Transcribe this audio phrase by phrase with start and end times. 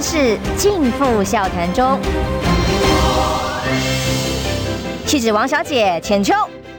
[0.00, 2.00] 万事尽付笑谈中。
[5.04, 6.32] 气质王小姐浅秋，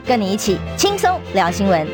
[0.04, 1.86] 跟你一起轻松聊新闻。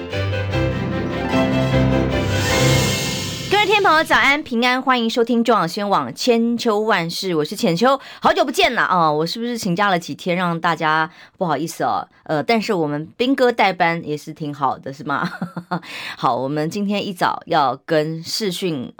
[3.51, 9.13] 各位听众朋友，早安平安，欢迎收听中广新闻网千秋万事，我是浅秋，好久不见了啊！
[9.13, 12.09] 我是不是请假了几天，让大家不好意思哦？
[12.23, 15.31] 呃，但是我们兵哥代班也是挺好的，是吗？
[16.17, 18.91] 好，我们今天一早要跟视讯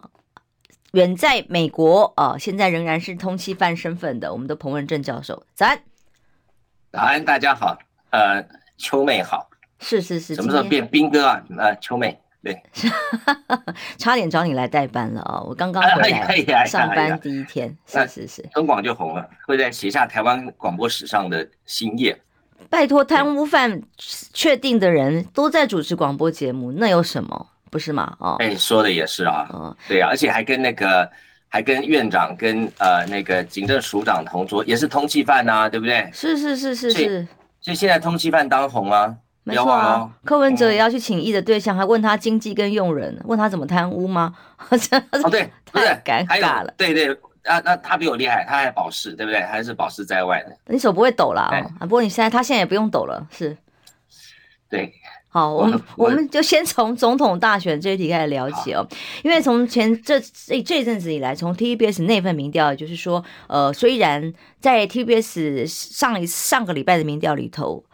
[0.93, 5.83] 远在美国啊、呃，现在仍然是通缉犯身份的我们的彭文正教授，早安，
[6.93, 7.79] 早安，大家好，
[8.11, 8.43] 呃，
[8.77, 9.49] 秋妹好，
[9.81, 11.43] 是是是，什么时候变兵哥啊？
[11.57, 12.19] 呃，秋妹。
[12.41, 12.57] 对，
[13.99, 15.43] 差点找你来代班了啊！
[15.43, 16.09] 我刚刚回
[16.47, 22.17] 来上班第一天，是是是，中广就红了，会在写下台湾广播史上的新页。
[22.71, 23.83] 拜托，贪污犯
[24.33, 27.49] 确定的人都在主持广播节目，那有什么？
[27.71, 28.17] 不是吗？
[28.19, 31.11] 哦，哎，说的也是啊，嗯，对啊，而且还跟那个，
[31.49, 36.09] 还跟院长跟呃那个警政署长同桌，也是通缉犯呐，对不对？
[36.13, 37.29] 是是是是是，
[37.61, 39.15] 所以现在通缉犯当红啊。
[39.45, 44.35] 没错啊，哦、柯文哲也要去请益的对象，还问他经济跟用人，问他怎么贪污吗？
[44.69, 46.75] 哦，对， 太尴尬了。
[46.77, 47.11] 对对，
[47.45, 49.41] 啊，那他比我厉害，他还保释，对不对？
[49.41, 50.55] 还是保释在外的。
[50.67, 51.57] 你手不会抖啦、哦？
[51.81, 53.57] 啊，不过你现在他现在也不用抖了，是。
[54.69, 54.93] 对，
[55.39, 58.87] 好，我们我，们就先从总统大选这一题开始聊起哦，
[59.23, 67.85] 因为从前这这这阵子以来，从 TVBS 那份民调，就是说，呃，虽然在 TVBS 上一上个礼拜的民调里头，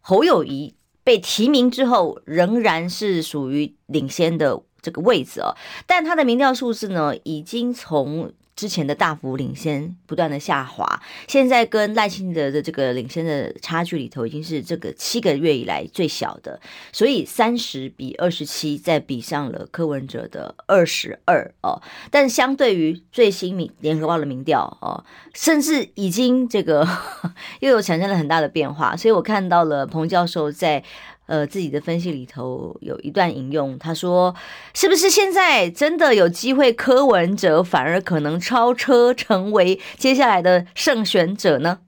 [0.00, 0.74] 侯友谊。
[1.06, 5.54] 被提名之后，仍然是属于领先的这个位置哦，
[5.86, 16.60] 但他的民调数字呢，已经从之前的大幅领先不断的下滑，现在跟赖清德的这个领先的差距里头，已经是这个七个月以来最小的，
[16.92, 26.86] 所以三十比二十七，再比上了柯文哲的二十二哦，但相对于最新民联合报的民调哦，甚至已经这个
[27.60, 30.84] 又有产生了很大的变化，所以我看到了彭教授在。
[31.26, 34.34] 呃，自己的分析里头有一段引用，他说
[34.74, 41.80] ：“是不是现在真的有机会，柯文哲反而可能超车，成为接下来的胜选者呢？”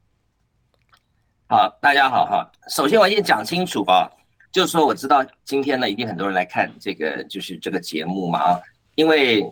[1.49, 2.51] 好，大家好哈。
[2.75, 4.11] 首先我先讲清楚啊，
[4.51, 8.61] 就是说我知道今天呢，一定很多人来看这个，就是这个节目嘛啊，
[8.95, 9.45] 因为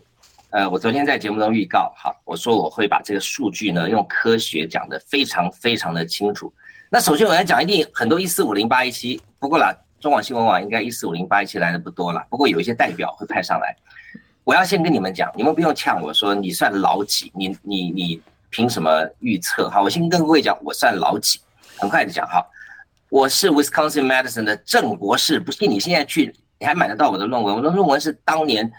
[0.48, 6.50] 呃，我昨天在节目中预告哈，我说我会把这个数据呢用科学讲得非常非常的清楚。
[6.94, 9.20] 那首先我要讲，一定很多一四五零八一七。
[9.40, 12.24] 不过啦，中广新闻网应该一四五零八一七来的不多了。
[12.30, 13.74] 不过有一些代表会派上来。
[14.44, 17.32] 我要先跟你们讲，你们不用呛我说你算老几？
[17.34, 19.68] 你你你凭什么预测？
[19.68, 21.40] 好，我先跟各位讲，我算老几？
[21.78, 22.40] 很快的讲哈，
[23.08, 25.40] 我是 Wisconsin Madison 的郑博士。
[25.40, 27.56] 不信你现在去，你还买得到我的论文。
[27.56, 28.72] 我的论文是当年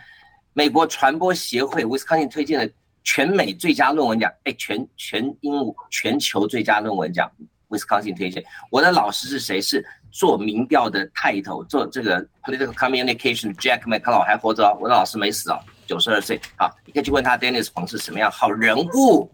[0.53, 2.73] 美国传播协会 Wisconsin 推荐的
[3.03, 5.53] 全美最佳论文奖，哎，全全英
[5.89, 7.29] 全球最佳论文奖。
[7.75, 9.59] Wisconsin 推荐，我的老师是谁？
[9.59, 16.39] 是做民调的泰头，做这个 political communication Jack McCullough 还活着，我的老师没死啊，九十二岁。
[16.57, 19.29] 好，你可以去问他，Dennis 彭是什么样好人物？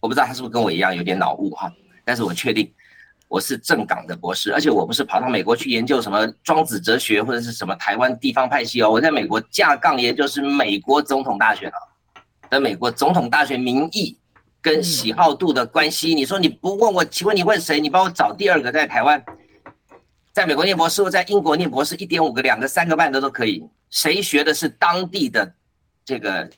[0.00, 1.70] 我不知道他是不是跟我一样有点脑雾哈，
[2.04, 2.72] 但是我确定
[3.28, 11.76] 我是正港的博士，而且我不是跑到美国去研究什么庄子哲学或者是什么台湾地方派系哦，我在美国架杠研究是美国总统大选啊，
[12.48, 14.16] 的美国总统大选民意。
[14.62, 17.80] 跟喜好度的关系，你说你不问我，请问你问谁？
[17.80, 19.22] 你帮我找第二个在台湾，
[20.32, 23.68] 在美国念博士或在英国念博士，一点五个、两个、三个半的都可以。
[23.90, 25.52] 谁学的是当地的
[26.04, 26.48] 这个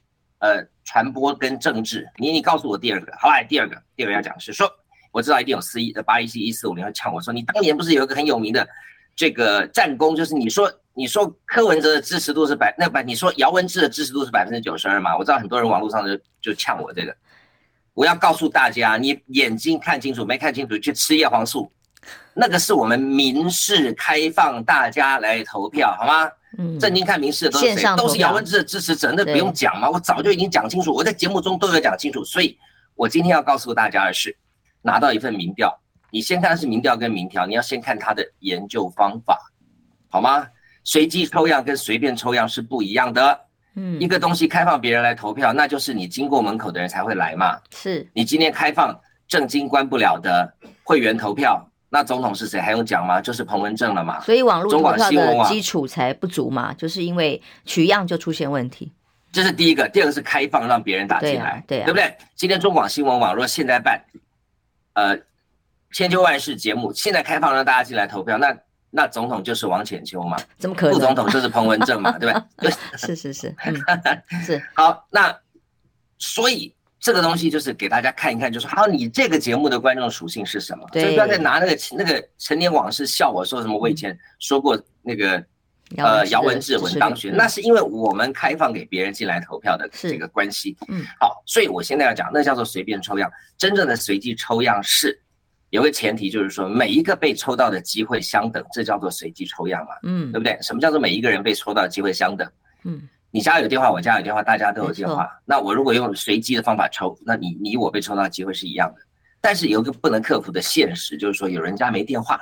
[0.41, 2.07] 呃传播跟政治？
[2.19, 4.71] 你你告诉我第二个，好吧，第二个，第二个要讲是说，
[5.11, 8.69] 我知道一定有四一的八一七一四五零要呛我说，你当年不是有一个很有名的
[9.17, 15.17] 这个战功，就是你说你说柯文哲的支持度是百那百，你说姚文智的支持度是百分之九十二嘛？
[15.17, 17.17] 我知道很多人网络上就就呛我这个。
[17.95, 21.71] 我要告诉大家，你眼睛看清楚没看清楚去吃叶黄素，
[22.35, 26.29] 那个是我们民事开放大家来投票，好吗？
[26.59, 27.97] 嗯，正经看民事的都是谁？
[27.97, 32.59] 都是姚文智的支持者，那不用讲嘛，我早就已经讲清楚，我在节目中都有讲清楚，所以
[32.95, 34.37] 我今天要告诉大家的是，
[34.83, 35.81] 拿到一份民调，
[36.11, 39.39] 你先看的是民调跟民调，你要先看他的研究方法，
[40.09, 40.47] 好吗？
[40.83, 43.41] 随机抽样跟随便抽样是不一样的。
[43.77, 47.59] 嗯，一个东西开放别人来投票，那就是你经过门口的人才会来嘛。
[47.75, 53.21] 是你今天开放正经关不了的会员投票，那总统是谁还用讲吗？
[53.21, 54.21] 就是彭文正了嘛。
[54.21, 58.93] 所以网络投票的基础才不足嘛，就是因为取样就出现问题。
[59.33, 62.17] 这是第一个，第二个是开放让别人打进来，对、啊对，啊、对不对？
[62.37, 64.01] 今天中广新闻网若现在办，
[64.93, 65.19] 呃，
[65.93, 68.57] 千秋万世节目，现在开放让大家进来投票，那。
[68.97, 70.37] 那总统就是王浅秋嘛？
[70.57, 70.95] 怎么可能？
[70.95, 72.17] 副总统就是彭文正嘛？
[72.17, 72.47] 对吧？
[72.97, 73.75] 是是是，嗯、
[74.47, 74.63] 是。
[74.73, 75.37] 好，那
[76.17, 80.89] 所以这个东西就是给大家看一看，就是好，你这个节目的观众属性是什么？
[80.93, 83.77] 所以不要再拿那个那个陈年往事笑我说什么。
[83.77, 85.45] 我以前说过那个
[85.97, 90.77] 呃姚文智文当选，那是因为我们开放给别人进来投票的这个关系。
[90.87, 93.29] 嗯，好，所以我现在要讲，那叫做随便抽样。
[93.59, 95.21] 真正的随机抽样是
[95.75, 99.91] 有个前提，就是说每一个被抽到的机会相等，这叫做随机抽样嘛。
[100.05, 100.57] 嗯，对不对？
[100.63, 102.49] 什么叫做每一个人被抽到的机会相等？
[102.85, 103.09] 嗯。
[103.33, 105.29] 你家有电话，我家有电话，大家都有电话。
[105.45, 109.03] 那我如果用随机的方法抽，那你你我被抽到的机会是一样的。
[109.41, 112.41] 但是有一个不能克服的现实，就是说有人家没电话，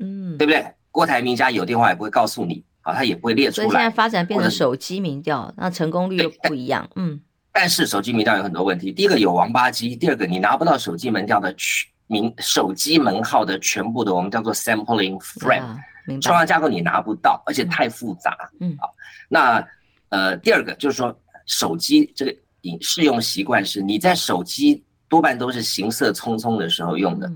[0.00, 0.62] 嗯，对不对？
[0.90, 3.66] 郭台铭家有电话也不会告诉你，啊，他也不会列出来。
[3.66, 7.18] 所以现在发展变成手机民调，那成功率又不一样，嗯。
[7.50, 18.90] 但是手机民调有很多问题，第一个有王八机，第二个你拿不到手机民调的全名手机门号的全部的我们叫做 sampling frame，抽样架构你拿不到，而且太复杂，嗯，好，
[19.28, 19.66] 那。
[20.10, 21.12] 呃，第二个就是说，
[21.44, 27.28] 手机这个你使用习惯是你在手机多半都是行色匆匆的时候用的，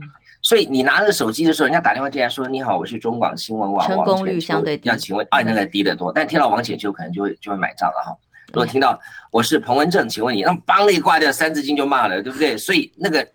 [0.43, 8.17] 所以你拿着手机的时候，人家打电话进来说：“你好，我是中广新闻网成功率相对低。”要请问啊，那个低得多，但听到王浅秋可能就会就会买账了哈。
[8.53, 8.97] 如果听到
[9.32, 12.56] 我是彭文正，请问你，那帮一挂掉三字经就骂了，对不对？
[12.56, 13.26] 所以那个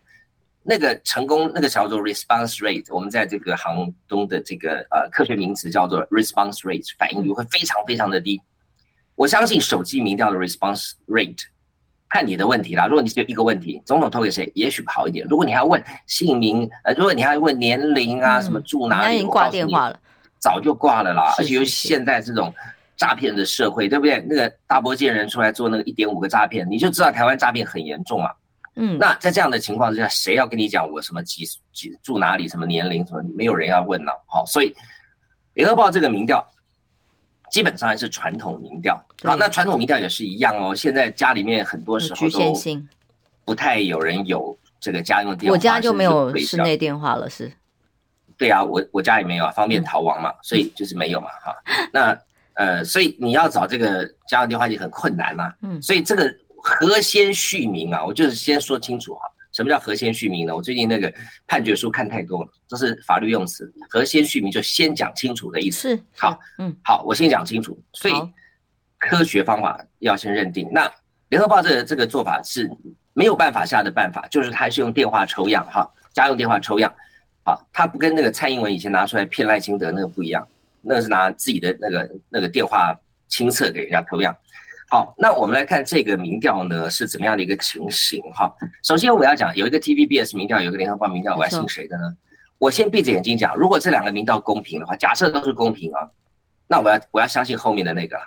[0.63, 8.41] 那个成功那个叫做 response rate，我们在这个行中的这个呃科学名词叫做 response rate，反应率会非常非常的低。
[9.15, 11.43] 我相信手机民调的 response rate，
[12.09, 12.87] 看你的问题啦。
[12.87, 15.27] 如果你只有一个问题，总统投给谁，也许好一点。
[15.29, 19.99] 如果你还要问姓名，呃，如果你还要问年龄啊，什么住哪里，已经挂电话了，
[20.39, 21.35] 早就挂了啦。
[21.37, 22.53] 而且尤其现在这种
[22.95, 24.23] 诈骗的社会，对不对？
[24.27, 28.31] 那个大波贱人出来做那个一点五个诈骗，你就知道台湾诈骗很严重啊。
[28.75, 34.23] 嗯，那在这样的情况之下，谁要跟你讲我什么几几住哪里，什么年龄，什么没有人要问了。
[34.27, 34.75] 好，所以
[35.53, 36.45] 联合报这个民调。
[37.51, 40.73] 基本上还是传统民调，好，那传统民调也是一样哦。
[40.73, 42.51] 现在家里面很多时候都
[43.45, 47.51] 不太有人有这个家用电话，我家就没有室内电话了，是。
[48.39, 51.55] 对啊，我我家也没有啊，方便逃亡嘛，所以就是没有嘛，哈。
[51.91, 52.19] 那
[52.55, 59.21] 呃，所以你要找这个家用电话就很困难嘛，嗯，所以这个何先旭明啊，我就是先说清楚哈。
[59.51, 60.55] 什么叫何先续名呢？
[60.55, 61.13] 我最近那个
[61.45, 63.71] 判决书看太多了，这是法律用词。
[63.89, 65.89] 何先续名就先讲清楚的意思。
[65.89, 67.77] 是，好，嗯，好，我先讲清楚。
[67.91, 68.13] 所以
[68.97, 70.67] 科学方法要先认定。
[70.71, 70.91] 那
[71.29, 72.67] 联合报这个这个做法是
[73.13, 76.91] 没有办法下的办法，就是还是用电话抽样，哈，家用电话抽样，
[77.43, 80.47] 好，他不跟那个蔡英文以前拿出来骗赖清德那个不一样，
[80.81, 84.35] 那个是拿自己的那个那个电话亲测给人家抽样。
[84.89, 88.53] 好，那我们来看这个民调呢是怎么样的一个情形哈。
[88.83, 92.15] 首先我要讲有一个 TVBS 民调，有一个联合报民调，我要信谁的呢？
[92.59, 96.07] 我先闭着眼睛讲，如果这两个民调公平的话，假设都是公平啊，
[96.67, 98.23] 那我要我要相信后面的那个了。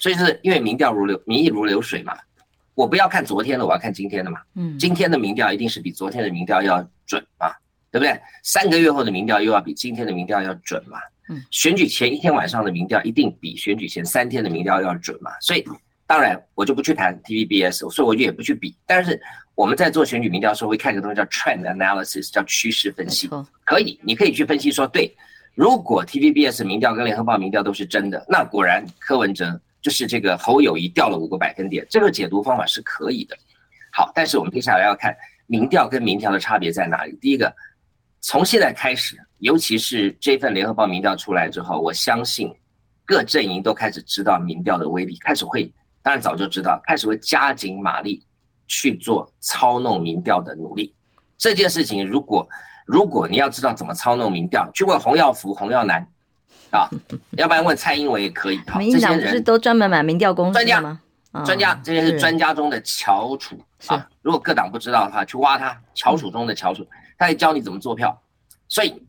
[0.00, 2.18] 所以是因为民调如流，民意如流水嘛，
[2.74, 4.40] 我不要看昨天的，我要看今天的嘛。
[4.56, 7.48] 嗯，今天的民调一定是比昨天的民调要准嘛，
[7.92, 8.20] 对不对？
[8.42, 10.98] 三个月后的民调又要比今天的民调要准嘛。
[11.28, 15.64] 嗯，选举前一天晚上的民调一定比选举前三天的民调要准嘛，所以。
[16.08, 18.74] 当然，我就不去谈 TVBS，所以我就也不去比。
[18.86, 19.20] 但是
[19.54, 23.28] 我们在做选举民调的时候，会看一个东西叫 trend analysis，叫趋势分析。
[23.62, 25.14] 可以，你可以去分析说，对，
[25.54, 33.36] 如果 TVBS 民调跟联合报民调都是真的，那果然柯文哲就是这个侯友谊掉了五个百分点，这个解读方法是可以的。
[33.92, 35.14] 好，但是我们接下来要看
[35.46, 37.14] 民调跟民调的差别在哪里。
[37.20, 37.54] 第一个，
[38.22, 42.50] 从现在开始，尤其是这份联合报民调出来之后，我相信
[43.04, 45.70] 各阵营都开始知道民调的威力，开始会。
[46.02, 48.24] 当然早就知道，开始会加紧马力
[48.66, 50.94] 去做操弄民调的努力。
[51.36, 52.48] 这件事情，如果
[52.86, 56.06] 如果你要知道怎么操弄民调，去问洪耀福、洪耀南
[56.70, 56.88] 啊，
[57.32, 58.58] 要不然问蔡英文也可以。
[58.66, 61.00] 好，这些人不是都专门买民调公司吗？
[61.44, 64.08] 专家，这些是专家中的翘楚啊。
[64.22, 66.86] 如果各党不知道的话，去挖他，翘楚中的翘楚，
[67.18, 68.22] 他会教你怎么做票。
[68.68, 69.02] 所以，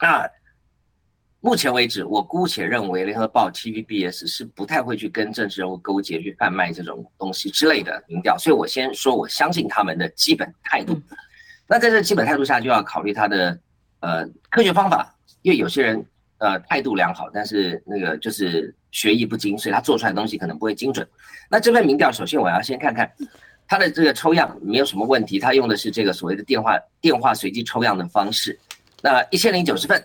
[0.00, 0.28] 那。
[1.44, 10.98] 目前为止，我姑且认为联合报 TVBS 是不太会去跟政治人物勾结、去贩卖这种东西之类的民调，所以我先说，我相信他们的基本态度。
[11.66, 13.58] 那在这基本态度下，就要考虑他的
[14.00, 16.02] 呃科学方法，因为有些人
[16.38, 21.06] 呃态度良好，但是那个就是学艺不精，所以他做出来的东西可能不会精准。
[21.50, 23.12] 那这份民调，首先我要先看看
[23.68, 28.58] 他的这个抽样没有什么问题，他用的是这个所谓的电话电话随机抽样的方式。
[29.02, 30.02] 那一千零九十份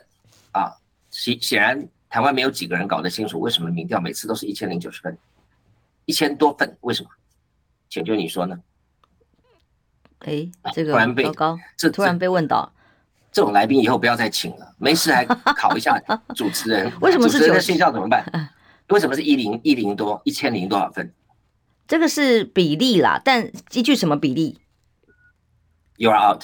[0.51, 0.75] 啊。
[1.11, 5.17] 显显然，台湾没有几个人搞得清楚为什么民调每次都是一千零九十分，
[6.05, 7.09] 一千多份，为什么？
[7.89, 8.59] 请就你说呢？
[10.19, 11.31] 哎，这个突然被
[11.77, 12.71] 这突然被问到，
[13.31, 15.97] 这种来宾以后不要再请了，没事还考一下
[16.35, 16.91] 主持人。
[17.01, 18.23] 为什么是主持人的信效怎么办？
[18.89, 21.11] 为什么是一零一零多一千零多少分？
[21.87, 24.59] 这个是比例啦，但依据什么比例
[25.97, 26.43] ？You are out。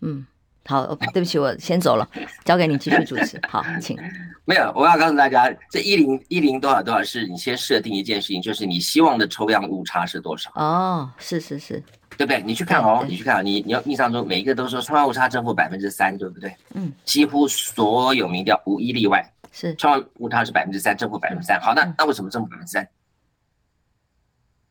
[0.00, 0.26] 嗯，
[0.66, 2.08] 好，对不起，我先走了，
[2.44, 3.40] 交给你继续主持。
[3.48, 3.98] 好，请。
[4.46, 10.50] 没有，我要告诉大家，这一零一零多少多少是你先设定一件事情，就是你希望的抽样误差是多少？
[10.54, 11.82] 哦，是是是，
[12.18, 12.42] 对不对？
[12.42, 16.54] 你去看哦，你去看，你你要印象中每一个都说抽样误差正负百分之三，对不对？
[16.74, 21.58] 嗯，几乎所有民调无一例外是抽样误差是百分之三，正负百分之三。
[21.60, 22.86] 好，那那为什么正负百分之三？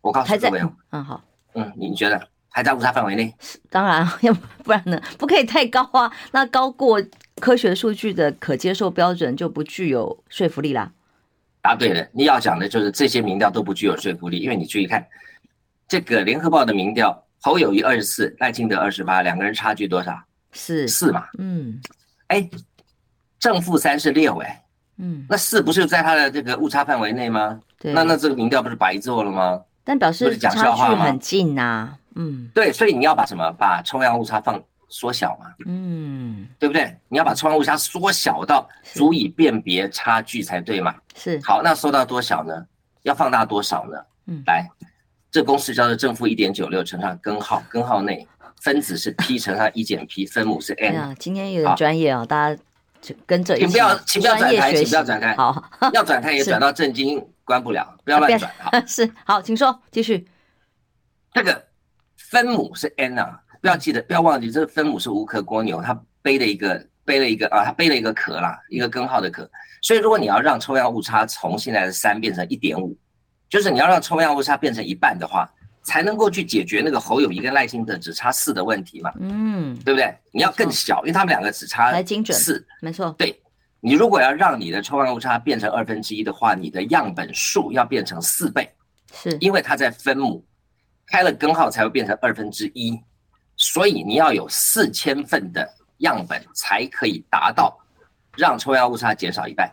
[0.01, 1.23] 我告诉各位，嗯好，
[1.53, 3.35] 嗯，你觉得还在误差范围内？
[3.69, 4.33] 当然， 要
[4.63, 5.01] 不然呢？
[5.17, 7.01] 不可以太高啊，那高过。
[7.41, 10.89] 科学数据的可接受标准就不具有说服力啦。
[11.63, 15.03] 答对了，你要讲的就是这些民调都不具有说服力，因为你注意看
[15.87, 20.15] 这个联合报的民调，侯友谊二十四，赖清德二十八，两个人差距多少？
[20.51, 21.25] 四四嘛。
[21.39, 21.81] 嗯，
[22.27, 22.47] 哎，
[23.39, 24.63] 正负三是六哎，
[24.99, 27.59] 嗯，那四不是在他的这个误差范围内吗？
[27.79, 29.59] 对，那那这个民调不是白做了吗？
[29.83, 31.97] 但表示差距很近呐、啊。
[32.15, 33.51] 嗯，对，所以你要把什么？
[33.53, 34.61] 把抽样误差放。
[34.89, 36.95] 缩小嘛，嗯，对不对？
[37.07, 40.93] 你要把抽样误差缩小到足以辨别差距才对嘛。
[41.15, 42.63] 是，好，那缩到多少呢？
[43.01, 43.97] 要放大多少呢？
[44.27, 44.69] 嗯，来，
[45.31, 48.27] 这公式叫做正负一点九六乘上根号，根号内
[48.61, 50.93] 分子是 p 乘上一减 p，分母是 n。
[50.93, 52.61] 呀，今天有点专业啊，大家
[53.01, 53.57] 就跟着。
[53.57, 55.35] 请不要，请不要转台，请不要转台。
[55.35, 58.51] 好，要转台也转到正经关不了，不要乱转。
[58.59, 60.27] 好， 是好，请说，继续。
[61.33, 61.65] 这个
[62.33, 63.39] 分母是 n 啊。
[63.61, 69.49] 不要记得，不要忘记，这个分母是无壳蜗牛，它背了一个背了一个啊，它背了一个壳啦，一个根号的壳。
[69.81, 72.97] 所以，如果你要让抽样误差从现在的三变成一点五，
[73.47, 75.49] 就是你要让抽样误差变成一半的话，
[75.83, 79.13] 才能够去解决那个侯友谊跟赖清德只差四的问题嘛。
[79.21, 80.13] 嗯，对不对？
[80.33, 83.15] 你要更小，因为他们两个只差来精准四，没错。
[83.17, 83.41] 对，
[83.79, 88.69] 你如果要让你的抽样误差变成二分之一的话，你的样本数要变成四倍，
[89.13, 90.43] 是因为它在分母
[91.07, 92.99] 开了根号才会变成二分之一。
[93.55, 95.67] 所以你要有四千份的
[95.99, 97.77] 样本才可以达到
[98.35, 99.71] 让抽样误差减少一半。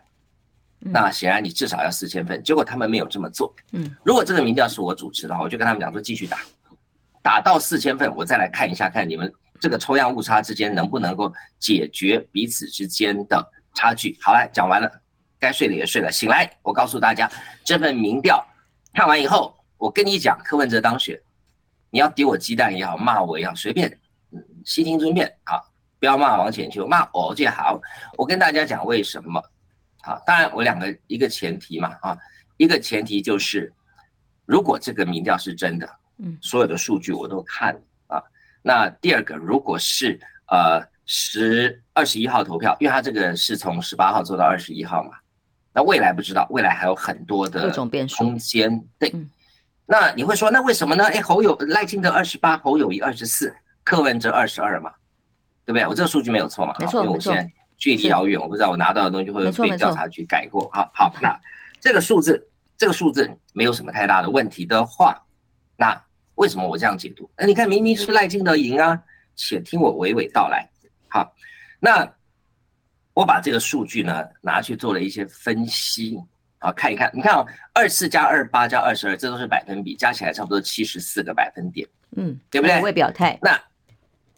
[0.83, 3.53] 那显然你至少要四千份，结果他们没有这么做。
[3.71, 6.39] 嗯，如果这个民调是我主持的话，我就跟他们讲说继续打，
[7.21, 14.17] 打到四千份，我再来看一下，看你们这个抽样误差之间能不能够解决彼此之间的差距。
[14.21, 14.91] 好了，讲完了，
[15.39, 17.31] 该睡的也睡了，醒来，我告诉大家，
[17.63, 18.43] 这份民调
[18.93, 21.19] 看完以后，我跟你讲，柯文哲当选。
[21.89, 23.89] 你要丢我鸡蛋也好，骂我也好，随便，
[24.31, 25.59] 嗯，悉听尊便，啊，
[25.99, 27.81] 不要骂王浅秋，骂我就好。
[28.15, 29.43] 我跟大家讲为什么，
[30.03, 32.15] 好，当然我两个一个前提嘛，啊，
[32.57, 33.73] 一个前提就是，
[34.45, 38.21] 如果这个民调是真的，嗯，所有的数据我都看啊。
[38.61, 45.17] 那第二个，如果是呃十二十一号投票，因为他这个是从十八号做到二十一号嘛，
[45.73, 47.73] 那未来不知道，未来还有很多的
[48.15, 49.11] 空间，对。
[49.91, 51.03] 那你会说，那为什么呢？
[51.03, 54.89] 哎，侯友赖清德二十八，侯友谊二十四，柯文哲二十二嘛，
[55.65, 55.85] 对不对？
[55.85, 56.73] 我这个数据没有错嘛？
[56.79, 60.69] 没错，因为我现在距离遥远，我不知道我拿到的东西会不会被调查局改过。
[60.71, 61.37] 好好，那
[61.81, 62.41] 这个数字，
[62.77, 65.21] 这个数字没有什么太大的问题的话，
[65.75, 66.01] 那
[66.35, 67.29] 为什么我这样解读？
[67.37, 68.97] 那你看，明明是赖清德赢啊，
[69.35, 70.65] 且听我娓娓道来。
[71.09, 71.35] 好，
[71.81, 72.09] 那
[73.13, 76.17] 我把这个数据呢拿去做了一些分析。
[76.63, 82.79] 好，看一看，你看啊，二四加二八加二十二，这都是百分比，加起来差不多七十四个百分点，嗯，对不对？
[82.81, 83.59] 未表态，那，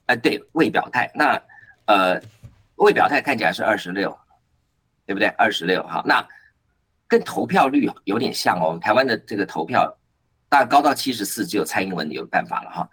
[0.06, 1.42] 呃，对，未表态，那，
[1.86, 2.22] 呃，
[2.77, 4.18] 未表态看起来是二十六，
[5.06, 5.27] 对不对？
[5.38, 6.25] 二十六，好，那
[7.10, 8.80] 跟投票率有点像哦。
[8.82, 9.94] 台湾的这个投票
[10.48, 12.89] 大概高到七十四，只有蔡英文有办法了哈。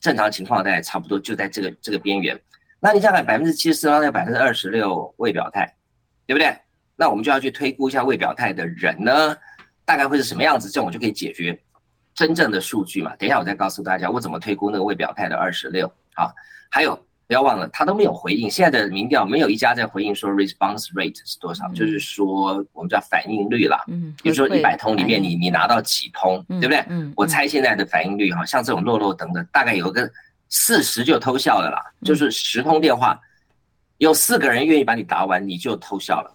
[0.00, 2.36] 正常情况大概差不多就在这个这个边缘。
[2.80, 5.72] 那你想想，百分之七十四到那百分之二十六未表态，
[6.26, 6.52] 对不对？
[6.96, 9.36] 那我们就要去推估一下未表态的人呢，
[9.84, 11.58] 大概会是什么样子，这样我就可以解决
[12.14, 13.14] 真正的数据嘛。
[13.16, 15.90] 等一下我再告诉大家我怎么推估那个未表态的二十六。
[16.14, 16.30] 好，
[16.70, 16.94] 还有
[17.26, 18.50] 不要忘了，他都没有回应。
[18.50, 23.82] 现在的民调没有一家在回应说 response rate 是多少，嗯、就是说我们叫反应率啦。
[23.88, 26.84] 嗯，比如说一百通里面你你拿到几通，对不对？
[26.90, 30.10] 嗯，我猜现在的反应率哈，像这种落落等等，大概有个
[30.50, 31.82] 四十就偷笑了啦。
[32.04, 33.18] 就是十通电话，
[33.96, 36.30] 有四个人愿意把你答完，你就偷笑了。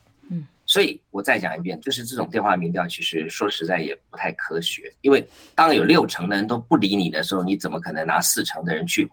[0.67, 4.93] 所以我再讲一遍，就是这种电话民调，其实说实在也不太科学。
[5.01, 9.09] 因为当有六成的人都不理你的时候，你怎么可能拿四成的人去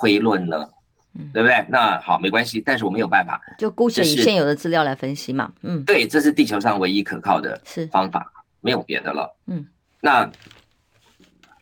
[0.00, 0.66] 推论呢？
[1.14, 1.66] 嗯，对不对？
[1.68, 5.52] 那好，没关系，但是我没有办法，就姑且以现有的资料来分析嘛。
[5.62, 9.36] 嗯，对，这是地球上唯一可靠的方法，没有别的了。
[9.46, 9.66] 嗯，
[10.00, 10.30] 那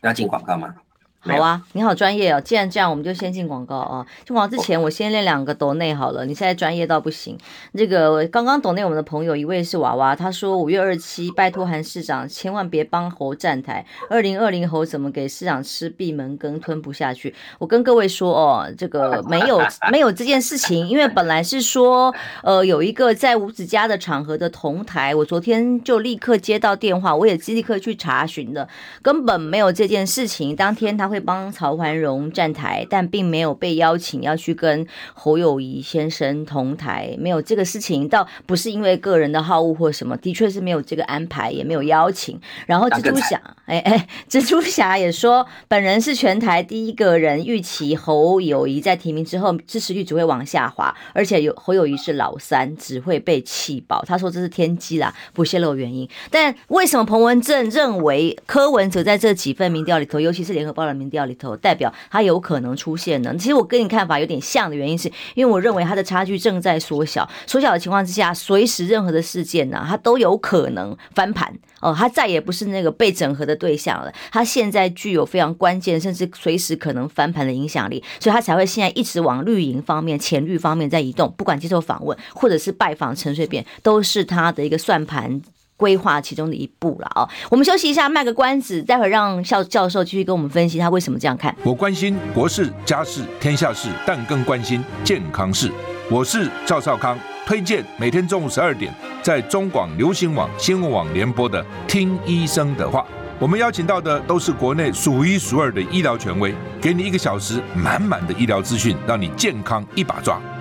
[0.03, 0.73] 要进广告吗？
[1.23, 2.41] 好啊，你好专业哦。
[2.41, 4.03] 既然这样，我们就先进广告啊。
[4.25, 6.25] 进广告之前，我先练两个抖内好了。
[6.25, 7.37] 你现在专业到不行。
[7.75, 13.85] 这个刚刚抖内我们的朋友一位是娃娃，他说五月二十七，拜托韩市长千万别帮侯站台。
[14.09, 17.35] 二零二零侯怎么给市长吃闭门羹，吞不下去。
[17.59, 19.61] 我跟各位说哦，这个没有
[19.91, 22.11] 没有这件事情，因为本来是说
[22.41, 28.67] 呃有一个在五子家的场合的同台，我昨天就立刻接到电话，我也立刻去查询的，
[29.03, 30.55] 根本没有这件事情。
[30.55, 31.10] 当天他。
[31.11, 42.39] 会帮曹环荣站台，但并没有被邀请要去跟侯友谊先生同台，没有这个事情，倒不是因为个人的好恶或什么，的确是没有这个安排，也没有邀请。
[42.65, 54.01] 然后蜘蛛侠，哎哎，蜘蛛侠也说，本人是全台第一个人预期侯友谊在提名之后支持率只会往下滑，而且有侯友谊是老三，只会被气爆。
[54.07, 56.07] 他说这是天机啦，不泄露原因。
[56.29, 61.00] 但为什么彭文正认为柯文哲在这几份民调里头，尤其是联合报的？
[61.01, 63.35] 民调里头代表他有可能出现呢？
[63.37, 71.95] 其实我跟你看法有点像的原因，是因为我认为他的差距正在缩小，缩小的情况之下，随时任何的事件呢，他都有可能翻盘哦。
[71.97, 81.33] 他再也不是那个被整合的对象了，他现在具有非常关键，甚至随时可能翻盘的影响力，所以他才会现在一直往绿营方面、前绿方面在移动。
[81.37, 85.41] 不管接受访问或者是拜访陈水扁，都是他的一个算盘。
[85.81, 87.27] 规划其中的一步了啊！
[87.49, 91.55] 我们休息一下，卖个关子，待会儿让校教授继续跟我们分析他为什么这样看。
[91.63, 95.71] 我关心国事、家事、天下事，但更关心健康事。
[96.07, 102.99] 我是赵少康，推荐每天中午十二点在中广流行网、新闻网联播的《听医生的话》。
[103.39, 110.39] 我们邀请到的都是国内数一数二的医疗权威，给你一个小时满满的医疗资讯，让你健康一把抓。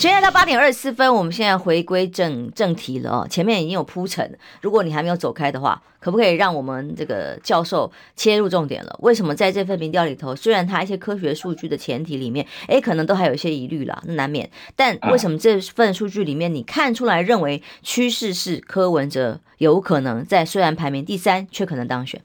[0.00, 3.26] 现在到八点二十四分，我们现在回归正正题了哦。
[3.28, 8.96] 前面已经有铺陈，如果你还没有走开的话，可不可以让我们这个教授切入重点了？
[9.00, 14.50] 为什么在这份民调里头，虽然他一些科学数据的前提里面，诶，可能都还有一些疑虑啦，那难免。
[14.74, 22.22] 但为什么这份数据里面，你看出来认为趋势是柯文哲有可能在虽然排名第三，却可能当选？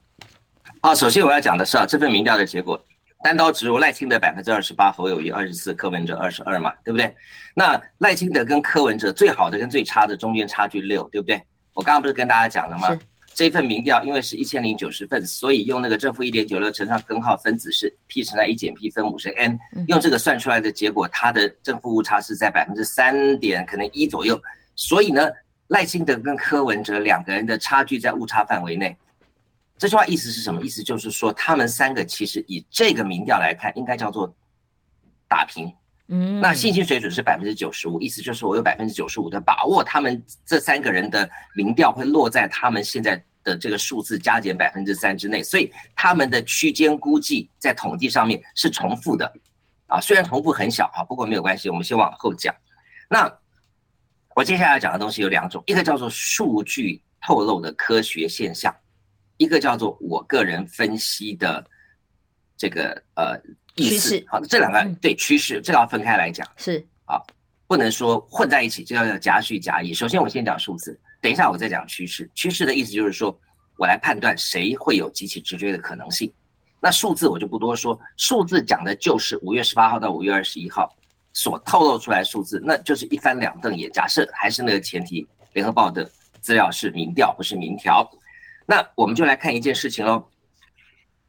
[0.79, 2.81] 啊，首先我要讲的是啊，这份民调的结果。
[3.25, 7.11] 单刀直入，赖清德百分之二十八，侯友谊二十四，柯文哲二十二嘛，对不对？
[7.55, 11.41] 那赖清德跟柯文哲最好的跟最差的中间差距六，对不对？
[11.73, 12.95] 我刚刚不是跟大家讲了吗？
[13.33, 19.57] 这份民调因为是一千零九十份，所以用那个正负一点九六乘上根号分子式 p 乘上一减 p 分母是 n，
[19.87, 24.39] 用这个算出来的结果，它的正负误差是在百分之三点可能一左右，
[24.75, 25.27] 所以呢，
[25.69, 28.95] 赖清德跟柯文哲两个人的差距在误差范围内。
[29.77, 30.61] 这句话意思是什么？
[30.61, 34.33] 意思就是说，他们三个其实以这个民调来看，应该叫做
[35.27, 35.73] 打平。
[36.07, 49.33] 嗯，那信心水准是百分之九十五，意思就是我有百分之九十五的把握，他们这三个人的民调会落在他们现在的这个数字加减百分之三之内，所以他们的区间估计在统计上面是重复的。
[49.87, 52.55] 啊，虽然重复很小啊，不过没有关系，我们先往后讲。
[53.09, 53.31] 那
[54.35, 58.73] 我接下来讲的东西有两种，一个叫做数据透露的科学现象。
[59.37, 61.65] 一个叫做我个人分析的
[62.57, 63.37] 这个呃
[63.75, 67.21] 意思，好，这两个对趋势，这个要分开来讲，是啊，
[67.67, 69.93] 不能说混在一起，这叫夹叙夹议。
[69.93, 72.29] 首先我先讲数字，等一下我再讲趋势。
[72.33, 73.37] 趋势的意思就是说
[73.77, 76.31] 我来判断谁会有急起直追的可能性。
[76.79, 80.95] 那数字我就不多说，数字讲的就是五月十八号到五月二十一号
[81.33, 83.91] 所透露出来的数字，那就是一翻两瞪眼。
[83.91, 88.09] 假设还是那个前提，联合报的资料是民调，不是民调。
[88.65, 90.27] 那我们就来看一件事情喽，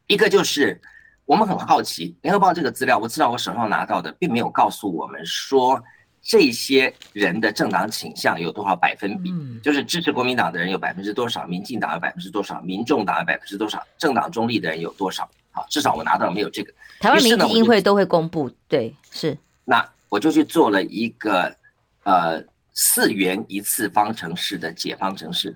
[0.07, 0.81] 一个就是
[1.25, 5.81] 我们很好奇，联合报这个资料，我知道我手上拿到的并没有告诉我们说
[6.21, 15.29] 这些人的政党倾向有多少百分比，就是支持国民党的人有百分之多少，民进党有百分之多少，民众党有百分之多少，政党中立的人有多少？
[15.51, 16.73] 好，至少我拿到没有这个。
[16.99, 19.37] 台湾民意会都会公布，对，是。
[19.63, 21.55] 那我就去做了一个
[22.03, 25.55] 呃四元一次方程式的解方程式。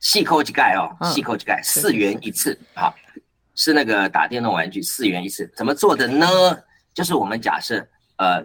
[0.00, 2.94] 细扣几盖哦，细扣几盖，四元一次，好，
[3.54, 6.26] 是那个打电动玩具，四元一次，怎么做的呢？
[6.92, 7.86] 就是我们假设，
[8.16, 8.44] 呃，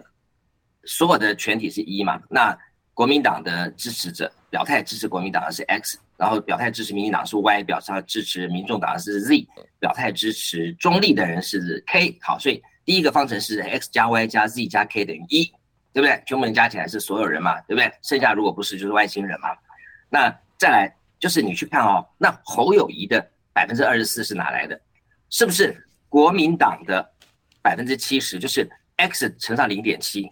[0.84, 2.56] 所有的全体是一嘛，那
[2.94, 9.46] 国民党的支持者表态支持国民党的是 x，然后表态支持民进党是 y，表示支持民众党的是 z，
[9.80, 15.44] 表态支持中立的人是 k，好，所以第一个方程式 x 加 y 加 z 加 k 等于一，
[15.92, 16.22] 对不对？
[16.26, 17.90] 全部人加起来是所有人嘛，对不对？
[18.02, 19.48] 剩下如果不是就是外星人嘛。
[20.08, 24.78] 那再来就是你去看哦，那侯友谊的百分之二十四是哪来的？
[25.30, 25.76] 是不是
[26.08, 27.04] 国民党的
[27.62, 28.38] 百分之七十？
[28.38, 30.30] 就是 X 乘上零点七，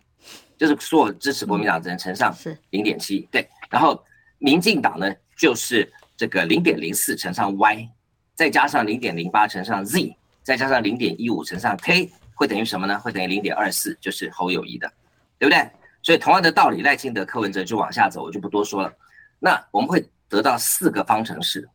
[0.56, 3.48] 就是所有支持国民党的人乘上是零点七，对。
[3.70, 4.04] 然后
[4.38, 7.88] 民进党呢，就是这个零点零四乘上 Y，
[8.34, 12.98] 再加上零点零八乘上 Z，再加上零点一五乘上 K，会等于什么呢？
[13.00, 14.90] 会等于零点二四，就是侯友谊的，
[15.38, 15.68] 对不对？
[16.02, 18.92] 所以同样的道理，赖清德、柯文哲就往下走，我就不多说了。
[19.40, 21.68] 那我们会得到四个方程式，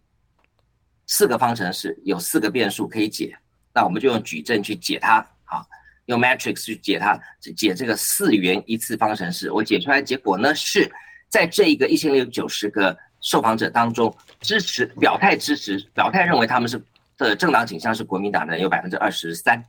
[1.08, 3.34] 四个方程式有四个变数可以解，
[3.74, 5.66] 那我们就用矩阵去解它，啊，
[6.08, 7.18] 用 matrix 去解它，
[7.56, 9.50] 解这个四元一次方程式。
[9.50, 10.92] 我解出来结果呢，是
[11.30, 16.84] 在这一个一千零九十个受访者当中，支持表态支持表态认为他们是
[17.18, 19.64] 的政党倾向是国民党的人有百分之二十三，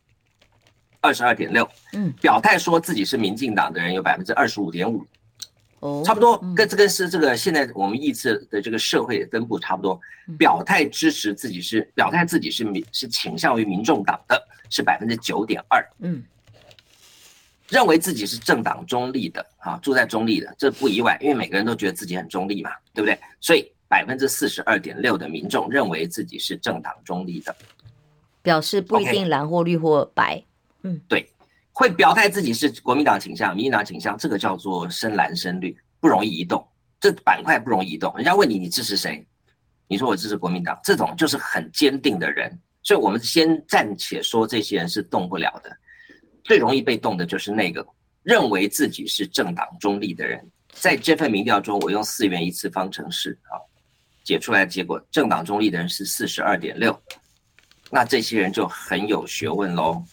[1.01, 5.07] 二十二点六，嗯，表态说自己是民进党的人有百分之二十五点五。
[5.81, 10.01] 哦，差不多跟这个是这个现在我们预测的这个社会分布差不多。
[10.39, 15.85] 表态支持自己是表态自己是民是倾向于民众党的是百分之九点二。
[15.99, 16.23] 嗯，
[17.69, 23.19] 认为自己是政党中立的啊，住在中立的，这不意外，因为每个人都觉得自己很中立嘛，对不对？
[23.41, 27.57] 所以百分之四十二点六的民众认为自己是政党中立的，
[28.43, 30.45] 表示不一定蓝或绿或白。
[30.83, 31.29] 嗯，对。
[31.81, 36.63] 会表态自己是国民党倾向、民进党倾向，这个叫做深蓝深绿，不容易移动。
[37.01, 38.15] 这板块不容易移动。
[38.17, 39.27] 人家问你，你支持谁？
[39.89, 42.53] 你说我支持国民党，这种就是很坚定的人。
[42.83, 45.75] 所以，我们先暂且说这些人是动不了的。
[46.45, 47.87] 最容易被动的就是那个
[48.23, 50.47] 认为自己是政党中立的人。
[50.73, 53.57] 在这份民调中，我用四元一次方程式啊
[54.23, 56.95] 解出来的结果，政党中立的人是四十二点六。
[57.91, 60.05] 那这些人就很有学问喽。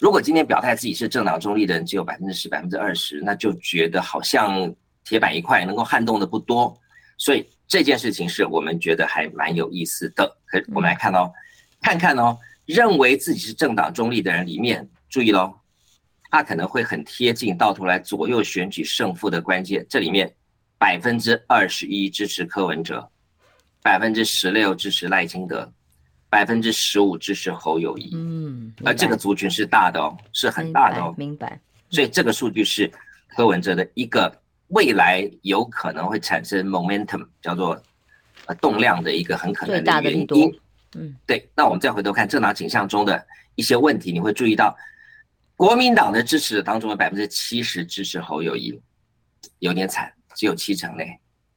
[0.00, 6.74] 如果今天表态自己是政党中立的人只有百分之十、百分之二十，那就觉得好像铁板一块，能够撼动的不多。
[7.18, 10.26] 所以这件事情是我们觉得还蛮有意思的。
[10.46, 11.30] 可我们来看哦，
[11.82, 12.34] 看看哦，
[12.64, 15.54] 认为自己是政党中立的人里面，注意喽，
[16.30, 19.84] 他可能会很贴近到头来左右选举胜负的关键。
[19.86, 20.34] 这里面
[20.78, 23.06] 百分之二十一支持柯文哲，
[23.82, 25.70] 百分之十六支持赖清德。
[26.30, 31.60] 百分之十五支持侯友谊，嗯，而这个族群是大的哦，是很大的哦，明白。
[31.90, 32.88] 所以这个数据是
[33.26, 34.32] 柯文哲的一个
[34.68, 37.82] 未来有可能会产生 momentum，叫做
[38.46, 40.60] 呃动量的一个很可能的原因。
[40.94, 41.50] 嗯，对。
[41.54, 44.76] 那我们再回头看政党倾向中的一些问题，你会注意到，
[45.56, 48.80] 国民党的支持当中的百分之七十支持侯友谊，
[49.58, 51.02] 有点惨，只有七成呢。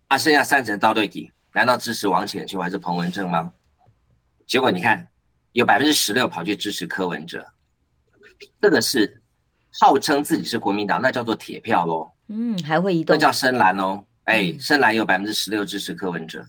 [0.08, 3.54] 啊，剩下三成到对底，难道支持王浅秋还是彭文正吗？
[4.54, 5.08] 结果你看，
[5.54, 7.44] 有百分之十六跑去支持柯文哲，
[8.62, 9.20] 这个是
[9.80, 12.08] 号称自己是国民党，那叫做铁票喽。
[12.28, 13.16] 嗯，还会移动。
[13.16, 16.46] 那叫深蓝哦，哎，深蓝有百分之十六支持柯文哲，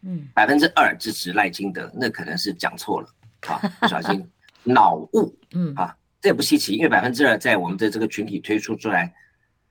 [0.00, 3.08] 嗯，百分之二支持赖清德，那可能是讲错了，
[3.42, 4.26] 好，不小心。
[4.64, 9.12] 脑雾，嗯，啊，这也不稀奇，因为百分之二在我们的这个群体推出出来，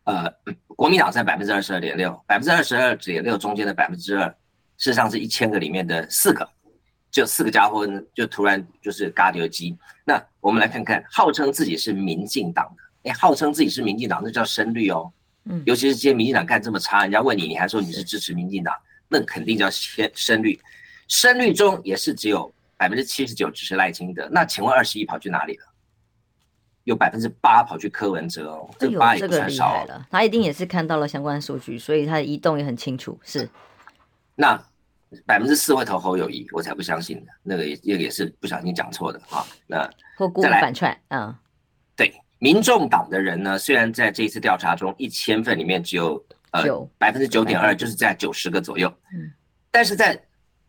[0.04, 0.32] 呃，
[0.67, 4.30] 国民党在百分之二十二点六，百分之二十二点六中间的百分之二，
[4.78, 6.48] 事实上是一千个里面的四个。
[7.12, 9.78] 就四个家伙呢，就突然就是嘎掉机。
[10.06, 15.12] 那我们来看看，号称自己是民进党的，哎，号称自己是民进党，那叫深绿哦。
[15.43, 18.74] 嗯，尤其是这些民进党干这么差，人家问你，你还说你是支持民进党，
[19.10, 20.58] 那肯定叫深深绿。
[21.10, 24.30] 深绿中也是只有百分之七十九支持赖清德。
[24.32, 25.65] 那请问二十一跑去哪里了？
[26.86, 30.08] 有百分之八跑去柯文哲哦，这个八也不算少了。
[30.10, 33.19] 他一定也是看到了相关数据，所以他的移动也很清楚。
[33.24, 33.50] 是，
[34.36, 34.63] 那。
[35.26, 37.32] 百分之四会投侯友谊，我才不相信的。
[37.43, 39.45] 那个也也也是不小心讲错的啊。
[39.67, 39.89] 那
[40.41, 41.36] 再来反串，嗯，
[41.95, 46.63] 对，民众党的人呢，虽然在这一次调查中，一千份里面只有呃
[46.97, 49.32] 百分之九点二，就是在九十个左右，嗯，
[49.69, 50.17] 但是在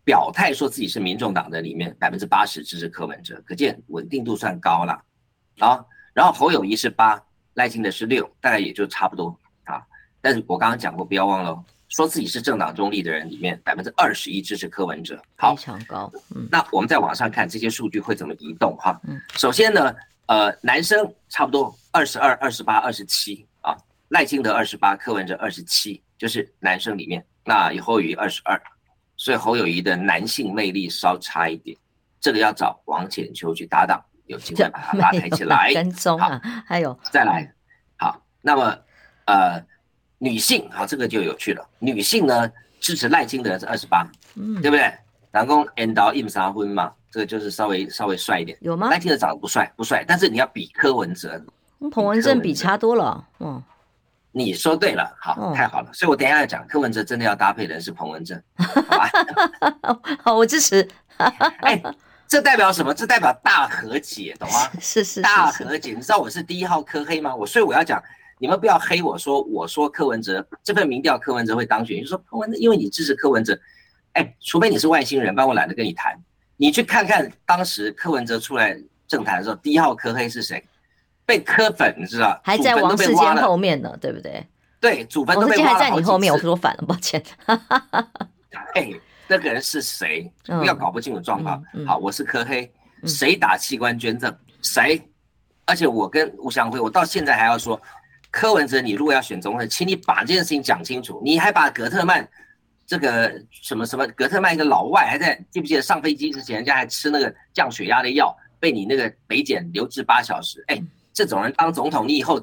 [0.04, 5.00] 表态说自己是民众党的里面，百分之八十支持柯文哲，可见稳定度算高了
[5.58, 5.84] 啊。
[6.12, 7.22] 然后侯友谊是八，
[7.54, 9.80] 赖清德是六，大概也就差不多啊。
[10.20, 11.64] 但是我刚刚讲过，不要忘了。
[11.92, 16.10] 说自己是政党中立的人里面，百分之二十一支持柯文哲，好，非常高。
[16.34, 18.98] 嗯，那我们再往上看这些数据会怎么移动哈？
[19.06, 23.76] 嗯，首先呢，呃，男生差不多二十二、二十八、二十七啊，
[24.08, 27.22] 赖清德二十八，柯文哲二十七，就是男生里面。
[27.44, 28.58] 那以侯友宜二十二，
[29.18, 31.76] 所以侯友宜的男性魅力稍差一点，
[32.18, 35.70] 这个要找王浅秋去搭档，有机会把他拉抬起来。
[35.76, 37.52] 跟踪啊，还有再来，
[37.98, 38.78] 好，那么
[39.26, 39.62] 呃。
[40.22, 41.66] 女性好，这个就有趣了。
[41.80, 44.06] 女性呢，支持赖清德是二十八，
[44.36, 44.88] 嗯，对不对？
[45.32, 48.56] 然后演到印沙婚嘛，这个就是稍微稍微帅一点。
[48.60, 48.88] 有吗？
[48.88, 51.42] 赖清德长得不帅，不帅，但是你要比柯文哲，
[51.90, 53.60] 彭文正比差多了，嗯。
[54.34, 55.90] 你说对了，好，哦、太好了。
[55.92, 59.10] 所以我等一下要讲柯文哲真的要搭配的是彭文正，好吧？
[60.22, 60.88] 好，我支持。
[61.60, 61.82] 哎，
[62.26, 62.94] 这代表什么？
[62.94, 64.70] 这代表大和解，懂吗？
[64.80, 65.92] 是是，是，是大和解。
[65.92, 67.34] 你知道我是第一号柯黑吗？
[67.34, 68.02] 我所以我要讲，
[68.42, 73.56] 你们不要黑我说，我说柯文哲这份民调柯文哲会当选，你说柯文哲，因为你支持柯文哲，
[74.14, 76.20] 哎，除非你是外星人，不然我懒得跟你谈。
[76.56, 78.76] 你去看看当时柯文哲出来
[79.06, 80.60] 政坛的时候，第一号柯黑是谁？
[81.24, 82.40] 被柯粉，你知道？
[82.42, 84.44] 还在王世坚后面呢，对不对？
[84.80, 85.78] 对，祖坟都被挖了。
[85.78, 87.22] 在你后面，我说反了，抱歉。
[88.74, 88.90] 哎，
[89.28, 90.28] 那个人是谁？
[90.46, 91.62] 不要搞不清楚状况。
[91.86, 92.68] 好，我是柯黑，
[93.04, 94.36] 谁打器官捐赠？
[94.62, 95.00] 谁？
[95.64, 97.80] 而且我跟吴祥辉，我到现在还要说，
[98.32, 101.22] 柯文哲，你如果要选总统，请你把这件事情讲清楚。
[101.24, 102.28] 你还把格特曼
[102.84, 110.64] 这个什么什么格特曼一个老外还在，记不记得上飞机之前，人家还吃那个降血压的药，被你那个北检留置八小时？
[110.66, 110.82] 哎。
[111.14, 112.42] 这种人当总统，你以后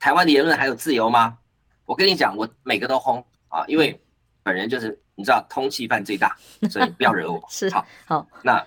[0.00, 1.38] 台湾的言论还有自由吗？
[1.84, 3.96] 我跟你讲，我每个都轰啊，因为
[4.42, 6.36] 本人就是你知道通缉犯最大，
[6.68, 7.40] 所以不要惹我。
[7.48, 8.66] 是好，好，那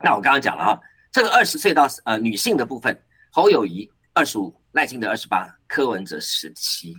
[0.00, 0.80] 那我刚刚讲了啊，
[1.12, 2.98] 这个二十岁到呃女性的部分，
[3.30, 6.96] 侯友谊二十五，赖清德二十八，柯文哲十七，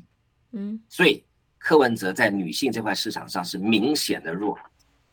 [0.52, 1.24] 嗯，所以
[1.58, 4.58] 柯文哲在女性这块市场上是明显的弱。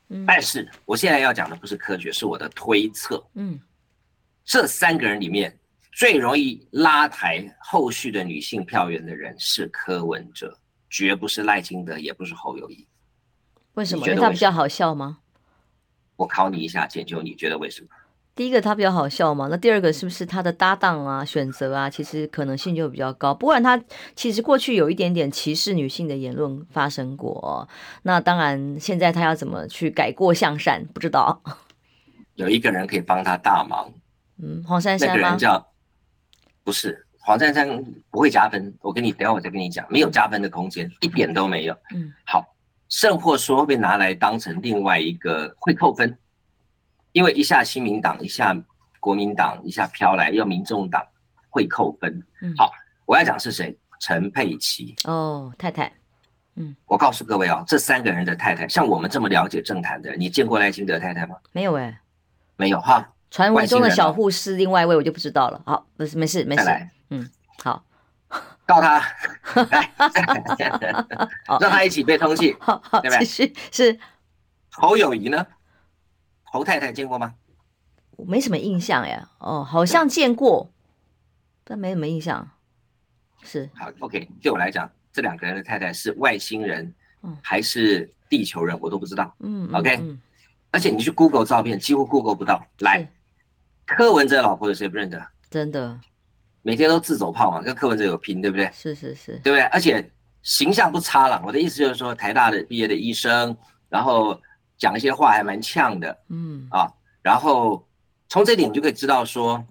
[0.09, 3.23] 嗯，但是我现在要讲的不是科学，是我的推测。
[3.35, 3.59] 嗯，
[4.45, 5.57] 这三个人里面。
[5.93, 10.57] 最容易拉抬后续的女性票源的人是柯文哲，
[10.89, 12.87] 绝不是赖清德，也不是侯友谊。
[13.75, 14.07] 为什么？
[14.07, 15.19] 因为他比较好笑吗？
[16.15, 17.89] 我考你一下，简秋，你觉得为什么？
[18.41, 23.35] 第一个他比较好笑嘛，那第二个是不是他的搭档啊、选择啊，其实可能性就比较高。
[23.35, 23.79] 不然他
[24.17, 27.69] 其实过去有一点点歧视女性的言论发生过，
[28.05, 31.43] 那当然现在他要怎么去改过向善，不知道。
[32.37, 33.93] 有一个人可以帮他大忙，
[34.43, 35.15] 嗯，黄珊珊吗？
[35.15, 35.67] 那个人叫。
[36.65, 37.69] 不是黄珊珊
[38.11, 41.75] 不会加分，我跟你等下我再跟你讲，没有加分的空间，一点都没有。
[41.95, 42.43] 嗯，好，
[42.89, 46.17] 甚或说会被拿来当成另外一个会扣分，
[47.13, 48.57] 因为一下新民党，一下
[48.99, 51.03] 国民党，一下飘来要民众党
[51.49, 52.23] 会扣分。
[52.43, 52.71] 嗯，好，
[53.07, 53.77] 我要讲是谁？
[53.99, 55.93] 陈佩琪哦，太太。
[56.55, 61.37] 嗯，我告诉各位啊、哦，这三个人的太太，像我们这么了解政坛的，你见过赖清德太太吗？
[61.53, 61.99] 没有哎、欸，
[62.57, 63.07] 没有哈。
[63.31, 65.61] 传闻中的小护士，另外一位我就不知道了。
[65.67, 66.89] 好，不是，没事，没事。
[67.11, 67.29] 嗯，
[67.63, 67.85] 好，
[68.67, 69.03] 告他，
[71.61, 72.57] 让他一起被通缉。
[72.59, 73.99] 好好，继续是
[74.73, 75.47] 侯友宜呢？
[76.51, 77.35] 侯太太见过吗？
[78.17, 79.31] 我没什么印象呀。
[79.39, 80.71] 哦，好像见过，
[81.65, 82.51] 但没什么印象。
[83.43, 84.29] 是好，OK。
[84.43, 86.93] 对我来讲，这两个人的太太是外星人
[87.41, 89.35] 还是地球人，我都不知道。
[89.39, 90.19] 嗯，OK。
[90.73, 92.67] 而且你去 Google 照片，几乎 Google 不到。
[92.81, 93.09] 来。
[93.87, 95.27] 柯文哲老婆有谁不认得？
[95.51, 95.99] 真的，
[96.63, 98.71] 每天都自走炮嘛，跟柯文哲有拼，对不对？
[98.73, 99.63] 是是是，对不对？
[99.63, 100.09] 而且
[100.43, 101.43] 形象不差了。
[101.45, 103.57] 我的意思就是说，台大的毕业的医生，
[103.89, 104.41] 然后
[104.81, 106.91] 讲一些话还蛮呛的，嗯啊，
[107.21, 107.87] 然后
[108.29, 109.63] 从这点你就可以知道说，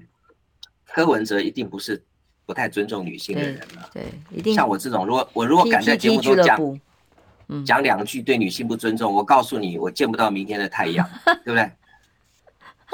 [0.85, 2.01] 柯文哲一定不是
[2.45, 3.89] 不太尊重女性的人了。
[3.91, 4.53] 对，一定。
[4.53, 6.79] 像我这种，如果我如果敢在节目中讲，
[7.65, 11.09] 讲两句对女性不尊重，我告诉你，我见不到明天的太阳，
[11.43, 11.71] 对不对？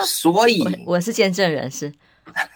[0.06, 1.94] 所以我，我是见证人，是，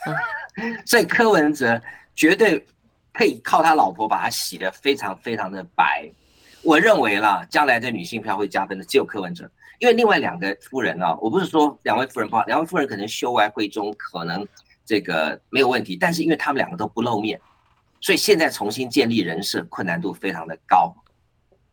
[0.87, 1.81] 所以柯文哲
[2.15, 2.65] 绝对
[3.11, 6.09] 可以靠他老婆把他洗得非常非常的白。
[6.61, 14.47] 我认为啦，将来的女性票会加分的只有柯文哲，因为另外两个夫人啊，我不是说两位夫人不好，两位夫人可能秀外慧中，可能
[14.85, 17.39] 这个没有问题，但是因为他们两个都不露面，
[18.01, 20.93] 所以现在重新建立人设困难度非常的高，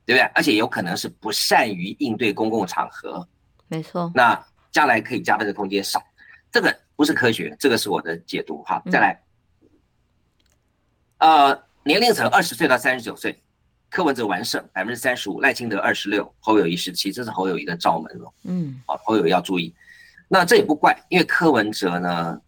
[0.05, 0.23] 对不对？
[0.35, 3.27] 而且有可能是不善于应对公共场合，
[3.69, 4.11] 没错。
[4.15, 4.45] 那。
[4.73, 5.99] 将来可以加分的空间少，
[6.53, 8.63] 这个不是科学，这个是我的解读。
[8.65, 9.19] 哈，再来，
[11.17, 13.43] 呃，年龄层二十岁到三十九岁，
[13.97, 18.31] 柯文哲完胜百分之三十五，赖清德二十六，侯友谊十七，这是侯友谊的罩门了。
[18.43, 19.75] 嗯，好，侯友宜要注意。
[20.29, 22.39] 那这也不怪，因为柯文哲呢，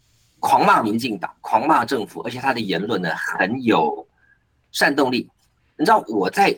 [0.41, 4.07] 狂骂民进党，狂骂政府，而且他的言论呢很有
[4.73, 5.27] 煽动力。
[5.79, 6.55] 你知道我在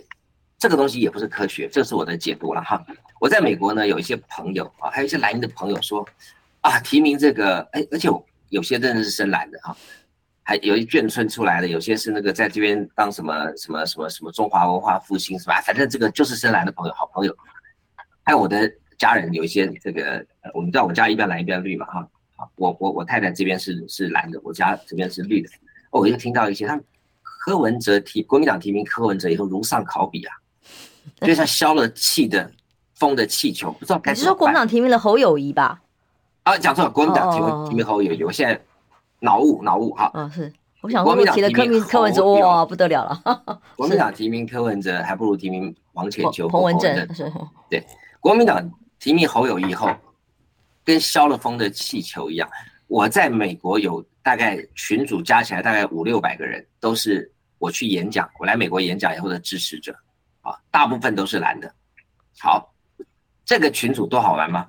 [0.58, 2.84] 这个东西也不是科学，这是我的解读了哈。
[3.20, 6.04] 我在美国呢，有一些朋友啊，还有一些蓝营的朋友说，
[6.62, 8.08] 啊，提名这个，哎，而且
[8.48, 9.76] 有些真的是深蓝的哈，
[10.50, 15.60] 还有一眷村出来的，有些是那个在这边当什么什么什么什么中华文化复兴是吧？
[15.60, 17.32] 反正这个就是深蓝的朋友，好朋友。
[18.24, 25.48] 还有我的家人有一些这个，我们知道我家一边蓝一边绿嘛哈，好，我我我太太这边是是蓝的，我家这边是绿的。
[25.92, 26.80] 哦，我又听到一些，他
[27.22, 30.34] 柯文哲提国民党提名柯文哲以后如丧考妣啊，
[31.20, 32.50] 就像消了气的。
[32.94, 34.12] 风的气球，不知道该。
[34.12, 35.80] 你是说国民党提名了侯友谊吧？
[36.42, 38.60] 啊，讲错了，国民党提名提名侯友谊，我现在
[39.20, 40.10] 脑雾脑雾哈。
[40.14, 40.52] 嗯，是。
[40.82, 43.60] 我想说，我提了柯文柯文哲，哇，不得了了。
[43.76, 47.06] 国民党提名柯文哲，还不如提名王浅秋、彭文正。
[47.68, 47.86] 对，
[48.18, 49.90] 国民党提名侯友谊后，
[50.82, 52.48] 跟消了风的气球一样。
[52.86, 59.94] 我在美国有大概群组加起来大概五六百个人，都是我去演讲，我来美国演讲以后的支持者，
[60.40, 61.70] 啊，大部分都是蓝的。
[62.38, 62.72] 好，
[63.44, 64.66] 这个群组多好玩吗？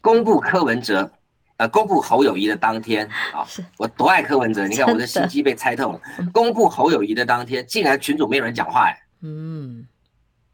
[0.00, 1.12] 公布柯文哲，
[1.58, 6.00] 呃，公布侯友谊的当天啊，我多爱柯文哲，你看我的心机被猜透了。
[6.32, 9.86] 公布侯友谊的当天，竟然群主没有人讲话，哎，嗯。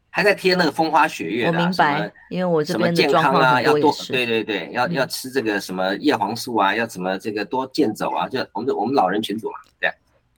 [0.09, 9.91] 还在贴那个风花雪月的，我明白，因为我这边什么健康啊，要多，对对对，要要吃这个什么叶黄素啊，要怎么这个多健走啊，就我们我们老人群主嘛，对，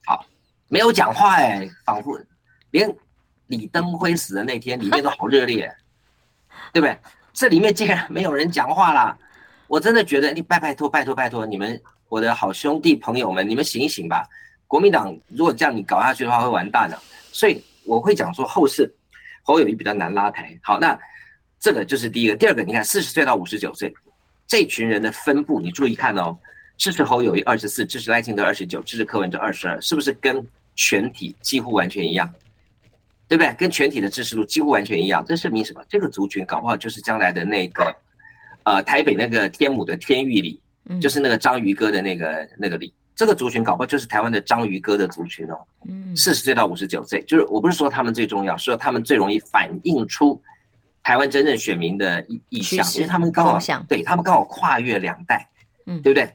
[0.04, 0.26] 好，
[0.66, 2.20] 没有讲话哎，仿佛
[2.72, 2.92] 连
[3.46, 5.72] 李登辉死的那天里面都好热烈，
[6.72, 6.98] 对不对？
[7.32, 9.16] 这里面竟然没有人讲话啦，
[9.68, 14.26] 我真的觉得你拜拜托拜托拜托你们我的好兄弟朋友们，你们醒一醒吧！
[14.66, 16.98] 国民党如果这样你搞下去的话会完蛋的，
[17.32, 18.92] 所以我会讲说后事。
[19.42, 20.98] 侯友谊比较难拉抬，好，那
[21.58, 22.36] 这个就是第一个。
[22.36, 23.94] 第二个，你看四十岁到五十九岁
[24.46, 26.36] 这群人的分布，你注意看哦，
[26.76, 32.30] 支持侯友谊二十四，支持赖清德二十九，支持柯文哲二十二，是不是跟全体几乎完全一样？
[33.26, 33.54] 对不对？
[33.54, 35.82] 跟全体的支持度几乎完全一样，这说明什么？
[35.88, 37.94] 这个族群搞不好就是将来的那个，
[38.68, 40.60] 呃，台北那个天母的天玉里，
[41.00, 42.92] 就是那个章鱼哥的那个那个里。
[43.16, 50.40] 这个族群搞不好就是台湾的章鱼哥的族群哦，嗯，四十岁到五十九岁，就是我不是说他们最重要，是说他们最容易反映出
[51.02, 55.48] 台湾真正选民的意意向，因为他们刚好对他们刚好跨越两代，
[55.86, 56.30] 嗯，对不对？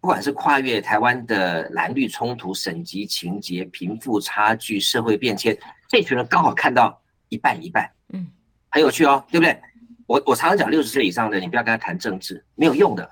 [0.00, 5.56] 不管是跨越台湾的蓝绿冲突、省级情节、贫富差距、社会变迁，
[5.88, 8.26] 这群人刚好看到一半一半，嗯，
[8.68, 9.58] 很有趣哦，对不对？
[10.12, 13.10] 我我常常讲，六十岁以上的你不要跟他谈政治，没有用的，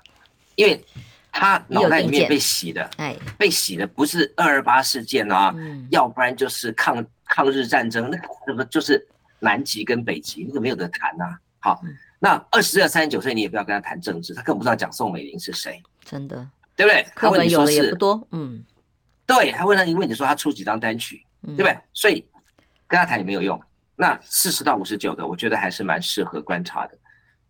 [0.55, 0.83] 因为。
[1.33, 9.07] 他脑袋里面被洗的，哎，被洗的不是二二八事件啊，嗯，要不然就是抗抗日战争，那什么就是
[9.39, 11.37] 南极跟北极，那个没有得谈呐。
[11.59, 11.81] 好，
[12.19, 16.35] 那二十岁到三十九岁，你也不要跟他谈政治，他更不知道讲宋美龄是谁，真的，
[16.75, 17.07] 对不对？
[17.15, 18.61] 课本有的也不多，嗯，
[19.25, 21.77] 对，他问他，你问你说他出几张单曲，对不对？
[21.93, 22.27] 所以
[22.89, 23.57] 跟他谈也没有用。
[24.01, 26.97] 那四十到五十九的，我觉得还是蛮适合观察的。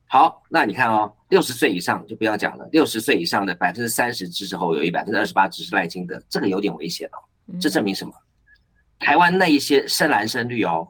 [0.05, 2.67] 好，那你看哦，六十岁以上就不要讲了。
[2.73, 7.57] 六十岁以上的百分之三十支持侯友宜，百分之二十八支持赖清德，这个有点危险哦。
[7.57, 8.13] 这证明什么？
[8.99, 10.85] 台湾那一些深蓝深绿哦，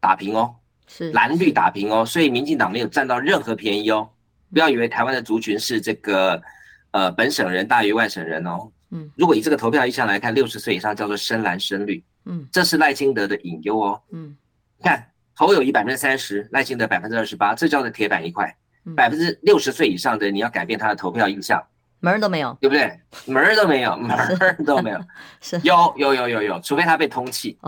[0.00, 0.56] 打平哦，
[0.88, 4.10] 是蓝绿打平哦，所以民进党没有占到任何便宜哦。
[4.52, 6.42] 不要以为台湾的族群是这个
[6.90, 8.68] 呃本省人大于外省人哦。
[8.90, 12.04] 嗯，如果以这个投票意向来看，六十岁以上叫做深蓝深绿。
[12.24, 14.02] 嗯，这是赖清德的隐忧哦。
[14.10, 14.36] 嗯，
[14.82, 15.06] 看。
[15.38, 18.56] 侯友谊百分之三十，赖清德百分之二十八，这叫做铁板一块。
[18.96, 21.62] 百分之六十岁以上的，你要改变他的投票印象，
[22.00, 22.98] 门儿都没有，对不对？
[23.26, 24.98] 门儿都没有， 门儿都没有。
[25.42, 27.58] 是有有有有有，除非他被通气。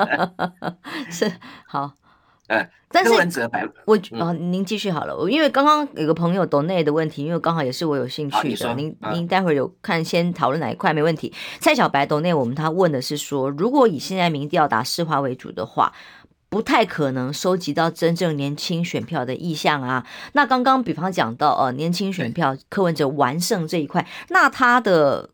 [1.10, 1.30] 是
[1.66, 1.92] 好，
[2.50, 3.10] 嗯，但是
[3.86, 5.28] 我哦，您继续好了。
[5.30, 8.74] 因为刚刚有个朋友抖内的问题，因为刚好也是我有兴趣的。
[8.74, 11.32] 您您待会儿有看，先讨论哪一块没问题。
[11.60, 15.92] 蔡小白抖内，我们他问的是说，如果以现在民调打市话为主的话。
[16.52, 20.04] 不太可能收集到真正年轻选票的意向啊。
[20.32, 25.30] 那刚刚比方讲到呃年轻选票柯文哲完胜这一块，那他的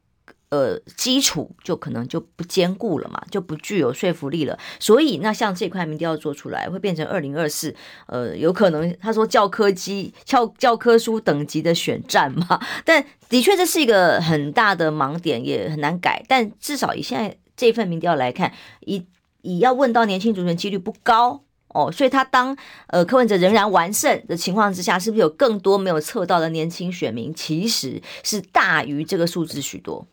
[0.51, 4.59] 呃基础就可能就不坚固了嘛，就不具有说服力了。
[4.79, 7.75] 所以那像这块民调做出来，会变成二零二四
[8.07, 12.61] 呃有可能他说教科机教教科书等级的选战嘛。
[12.85, 16.25] 但的确这是一个很大的盲点，也很难改。
[16.29, 19.07] 但至少以现在这份民调来看，以。
[19.43, 22.57] 以要问到年轻族群几率不高哦，所以他当
[22.89, 30.05] 呃柯文哲仍然完胜的情况之下，是不是有更多没有测到的年轻选民，其实是大于这个数字许多？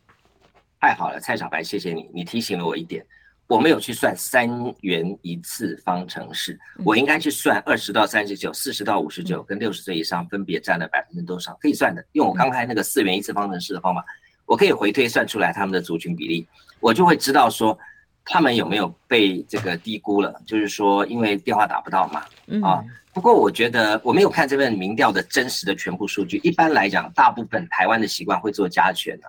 [0.83, 3.05] 太好了，蔡小白，谢谢你，你提醒了我一点，
[3.47, 4.49] 我没有去算三
[4.81, 12.03] 元一次方程式，我应该去算二十到三十九、四十到五十九跟六十岁以上分别占了百分之多少，可以算的。
[12.11, 14.03] 用我刚才那个四元一次方程式的方法，
[14.45, 16.45] 我可以回推算出来他们的族群比例，
[16.81, 17.79] 我就会知道说。
[18.25, 20.41] 他们有没有被这个低估了？
[20.47, 22.23] 就是说，因为电话打不到嘛，
[22.65, 22.81] 啊。
[23.13, 26.37] 不过我觉得我没有看这份民调的真实的全部数据。
[26.37, 29.27] 一般来讲，大部分台湾的习惯会做加权的，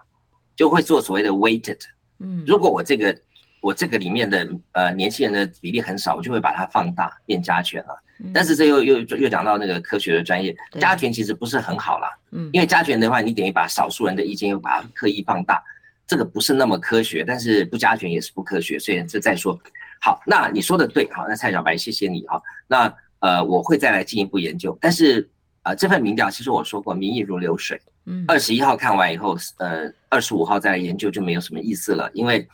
[0.56, 1.78] 就会做所谓的 weighted。
[2.18, 3.16] 嗯，如果我这个
[3.60, 8.00] 我这个里面的呃年轻人的比例很少，我就会把它放大变加权了。
[8.32, 12.08] 但是这又又又讲到那个科学的专业，加权其实不是很好啦。
[12.30, 15.62] 嗯，因为加权的话，你等于把少数人的意见又把它刻意放大。
[16.06, 19.58] 这个不是那么科学，但是不加权也是不科学，所以这再说。
[20.00, 22.40] 好，那你说的对，好，那蔡小白，谢谢你啊。
[22.68, 24.76] 那呃，我会再来进一步研究。
[24.80, 25.26] 但是
[25.62, 32.46] 呃，这份民调其实我说过，民意如流水，嗯，二十一号看完以后，呃，二十五号再来研究就没有什么意思了，因为。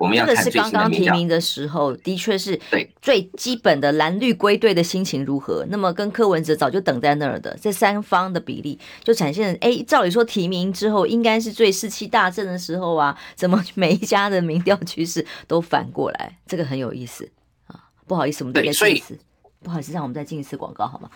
[0.00, 0.72] 我们要看最新的民调。
[0.72, 5.62] 这个是刚刚提名的时候，的确是对最基本的蓝绿归队的心情如何。
[5.68, 16.34] 那么跟柯文哲早就等在那儿的这三方的比例，就展现了，哎，照理说提名之后应该是最士气大振的时候啊，怎么每一家的民调趋势都反过来？
[16.46, 17.30] 这个很有意思
[17.66, 17.78] 啊。
[18.06, 19.18] 不好意思，我们再进一次，
[19.62, 21.08] 不好意思，让我们再进一次广告好吗？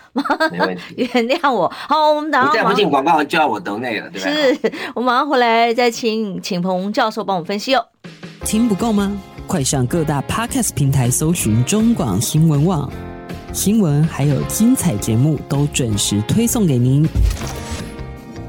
[0.53, 1.67] 没问题， 原谅我。
[1.89, 4.31] 好，我们等下再不进广告就要我抖内了，对吧？
[4.31, 7.87] 是我马上回来再请请彭教授帮我们分析哦。
[8.45, 9.17] 听不够吗？
[9.47, 12.91] 快上各大 Podcast 平台搜寻中广新闻网
[13.53, 17.07] 新闻，还有精彩节目都准时推送给您，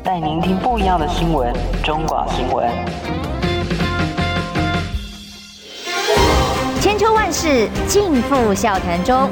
[0.03, 1.53] 带您听不一样的新闻。
[1.83, 2.67] 中广新闻，
[7.05, 9.29] 秋万事尽付笑谈中。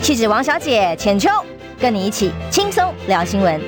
[0.00, 1.28] 气质王小姐浅秋，
[1.80, 3.60] 跟你一起轻松聊新闻。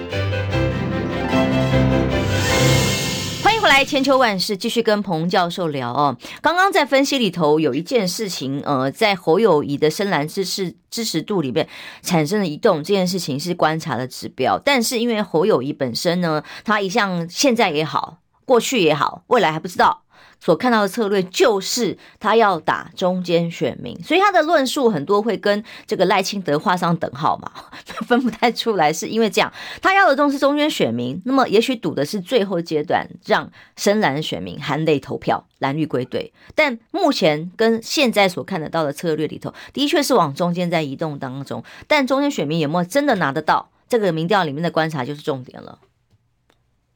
[3.42, 6.16] 欢迎回来千秋万世继续跟彭教授聊哦。
[6.40, 11.68] 刚刚在分析里头有一件事情，呃，在侯友宜的深蓝知识支持度里面
[12.02, 14.56] 产生了移动，这件事情是观察的指标。
[14.64, 20.02] 但是因为侯友宜本身呢，他一向现在也好，过去也好，未来还不知道。
[20.44, 27.48] 所看到的策略就是他要打中间选民，所以他的论述很多会跟这个赖清德画上等号嘛，
[28.08, 28.92] 分不太出来。
[28.92, 36.32] 是因为这样，他要的都是中间选民，那么也许赌的是最后阶段让深蓝选民含泪投票，蓝绿归队。
[36.56, 41.62] 但目前跟现在所看得到的策略里头，的确是往中间在移动当中。
[41.86, 43.70] 但中间选民有没有真的拿得到？
[43.88, 45.78] 这个民调里面的观察就是重点了。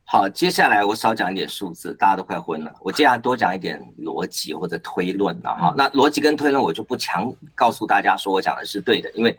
[0.09, 2.73] 好，接下来我少讲一点数字，大家都快昏了。
[2.81, 5.75] 我接下来多讲一点逻辑或者推论了哈。
[5.77, 9.37] 那逻辑跟推论我就不强告诉大家说我讲的是对的，因为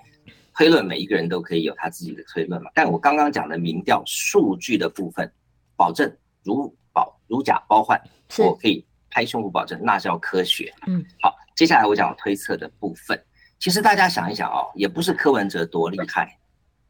[0.53, 2.69] 推论每一个人都可以有他自己的推论嘛。
[2.73, 5.31] 但我刚刚讲的民调数据的部分，
[5.77, 6.13] 保证
[6.43, 7.97] 如保如假包换，
[8.39, 10.73] 我可以拍胸脯保证，那叫科学。
[10.85, 13.17] 嗯，好，接下来我讲推测的部分。
[13.57, 16.37] 其实大家想一想哦，也不是柯文哲多厉害，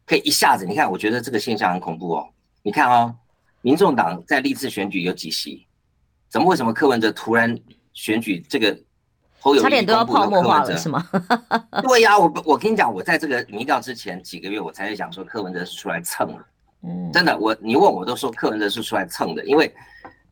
[0.04, 2.28] 可以一下子，你看，我觉得这个现象很恐怖哦。
[2.64, 3.16] 你看哦。
[3.68, 5.68] 民众党在历次选举有几席？
[6.30, 7.54] 怎么为什么柯文哲突然
[7.92, 8.74] 选举这个
[9.42, 11.06] 侯友宜差点都要泡沫化了是吗？
[11.84, 16.46] 对呀、啊，我我跟你讲，我在这个民调之前几个月，我才在想说柯文哲是出来蹭的。
[16.84, 19.70] 嗯，真的，我你问我都说柯文哲是出来蹭的，因为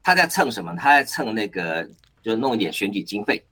[0.02, 0.74] 他在蹭什么？
[0.78, 1.86] 他在蹭那个，
[2.24, 3.46] 就弄一点选举经费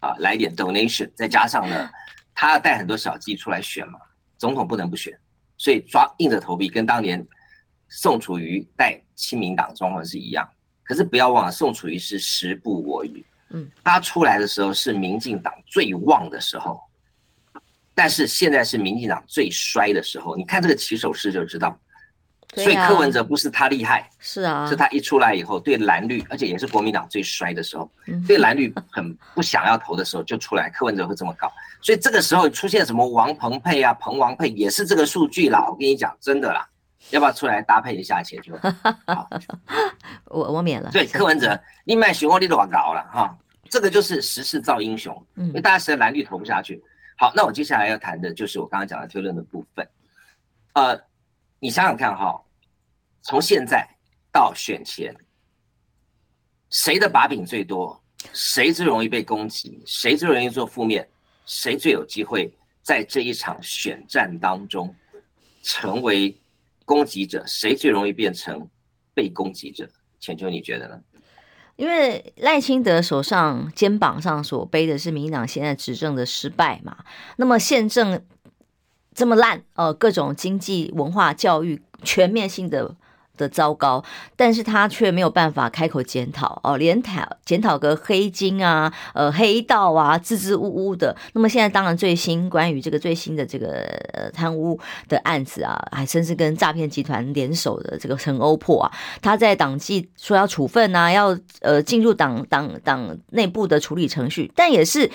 [0.00, 1.90] 啊，来一点 donation，再加上呢，
[2.34, 3.98] 他要带很多小鸡出来选嘛，
[4.36, 5.18] 总统不能不选，
[5.56, 7.26] 所以抓硬着头皮跟当年。
[7.94, 10.48] 宋楚瑜带亲民党状况是一样，
[10.82, 16.80] 可是不要忘了，宋楚瑜是时不我与，嗯，他出来的时候是民进党最旺的时候，
[17.94, 21.78] 但是现在是民进党最衰的时候，你看这个起手式就知道。
[22.54, 27.90] 所以柯文哲不是他厉害，是啊，是他一出来以后对蓝绿，而且也是国民党最衰的时候，
[28.28, 31.50] 对蓝绿很不想要投的时候就出来，柯文哲会这么搞，
[31.80, 36.68] 所以这个时候出现什么王鹏配啊、彭王配也是这个数据啦，我跟你讲，真的啦。
[37.12, 38.22] 要不要出来搭配一下？
[38.22, 38.56] 钱就
[39.06, 39.28] 好，
[40.24, 40.90] 我我免了。
[40.90, 43.38] 对，柯文哲，你卖熊，你都搞了哈，
[43.68, 45.14] 这个就是时势造英雄。
[45.34, 46.82] 嗯，因为大家实在蓝绿投不下去。
[47.18, 49.86] 好，那我接下来要谈的就是我刚刚讲的推论的部分。
[50.72, 50.98] 呃，
[51.60, 52.42] 你想想看哈，
[53.20, 53.86] 从现在
[54.32, 55.14] 到选前，
[56.70, 58.02] 谁的把柄最多？
[58.32, 59.82] 谁最容易被攻击？
[59.84, 61.06] 谁最容易做负面？
[61.44, 62.50] 谁最有机会
[62.82, 64.94] 在这一场选战当中
[65.62, 66.34] 成为？
[66.84, 68.68] 攻击者，谁最容易变成
[69.14, 69.88] 被攻击者？
[70.20, 71.00] 浅秋，你觉得呢？
[71.76, 76.98] 因为赖清德手上肩膀上所背的是民进党现在执政的失败嘛，
[77.36, 78.24] 那么宪政
[79.14, 82.96] 这么烂，呃，各种经济、文化、教育全面性的。
[83.36, 84.04] 的糟糕，
[84.36, 91.16] 但是他却没有办法开口检讨哦，连讨检讨个黑金啊、呃黑道啊，支支吾吾的。
[91.32, 93.80] 那么现在当然最新关于这个最新的这个
[94.12, 94.78] 呃贪污
[95.08, 105.10] 的案子啊，还甚至跟诈骗集团联手的这个陈欧破啊，他在党纪说要处分啊，要呃进入党党党内部的处理程序，但也是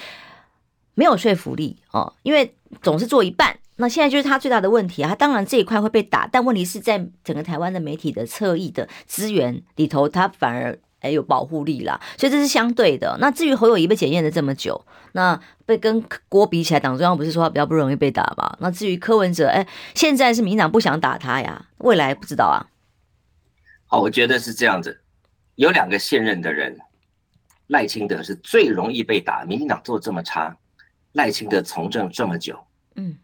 [0.95, 3.57] 没有说服力哦，因为总是做一半。
[3.79, 5.09] 那现在就是他最大的问题啊！
[5.09, 13.15] 他当然这一块会被打，但问题是在整个台湾的媒体的侧翼的资源里头，他反而哎有保护力啦，所以这是相对的。
[13.21, 18.57] 那至于侯友宜被检验了这么久，那被跟郭比起来，党中央不是说他比较不容易被打吗？
[18.59, 22.65] 那至于柯文哲，哎，现在是民进党不想打他呀，未来不知道啊。
[23.85, 25.01] 好，我觉得是这样子，
[25.53, 26.75] 有两个现任的人，
[27.67, 30.57] 赖清德是最容易被打，民进党做这么差，
[31.11, 32.57] 赖清德从政这么久，
[32.95, 33.15] 嗯。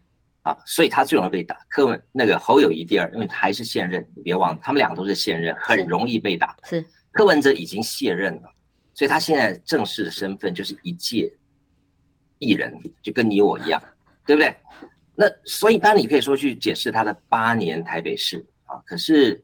[0.44, 1.56] 啊，所以他最容易被打。
[1.70, 6.54] 柯文那个侯友谊第二，因为还是现任，你别忘了，他们两个都是现任，很容易被打。
[6.64, 8.52] 是柯文哲已经卸任了，
[8.92, 11.32] 所以他现在正式的身份就是一届
[12.38, 13.82] 艺人，就跟你我一样，
[14.26, 14.54] 对不对？
[15.14, 19.42] 那所以当然你可以说去解释他的八年台北市啊，可是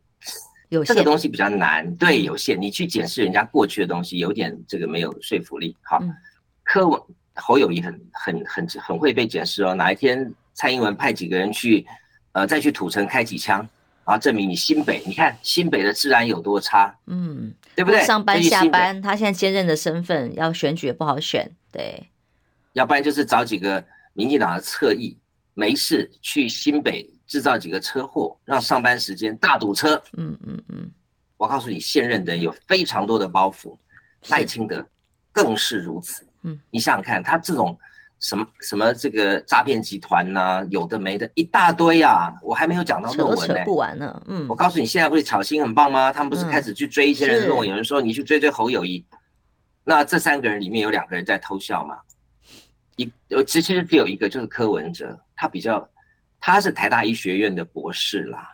[0.69, 2.61] 有这个东西比较难，对，有限。
[2.61, 5.75] 你去解释人家过去的东西，有点这个没有说服力。
[5.81, 5.99] 好，
[6.63, 7.01] 柯文
[7.37, 10.31] 侯友谊很很很很会被解释哦，哪一天？
[10.61, 11.87] 蔡英文派几个人去，
[12.33, 13.61] 呃，再去土城开几枪，
[14.05, 18.05] 然后证明你新北，你看新北的治安有多差，嗯，对不对？
[18.05, 22.07] 上班下班，他现在兼任的身份要选举也不好选，对。
[22.75, 23.83] 要不然就是找几个
[24.13, 25.17] 民进党的侧翼，
[25.55, 29.95] 没事去新北制造几个车祸，让上班时间大堵车。
[30.19, 30.91] 嗯嗯嗯。
[31.39, 33.75] 我告诉你，现任的人有非常多的包袱，
[34.29, 34.87] 赖清德
[35.33, 36.27] 更是如此。
[36.43, 37.79] 嗯，你想想看，他这种。
[38.21, 42.31] 什么什么这个诈骗集团呐、啊，有的没的一大堆啊！
[42.43, 44.23] 我还没有讲到论文呢、欸，扯不完呢。
[44.27, 46.13] 嗯，我告诉你，现在不是巧芯很棒吗？
[46.13, 47.67] 他们不是开始去追一些人的论文？
[47.67, 49.03] 有人说你去追追侯友谊，
[49.85, 51.97] 那这三个人里面有两个人在偷笑嘛？
[52.97, 55.89] 一呃其实只有一个，就是柯文哲，他比较
[56.39, 58.53] 他是台大医学院的博士啦。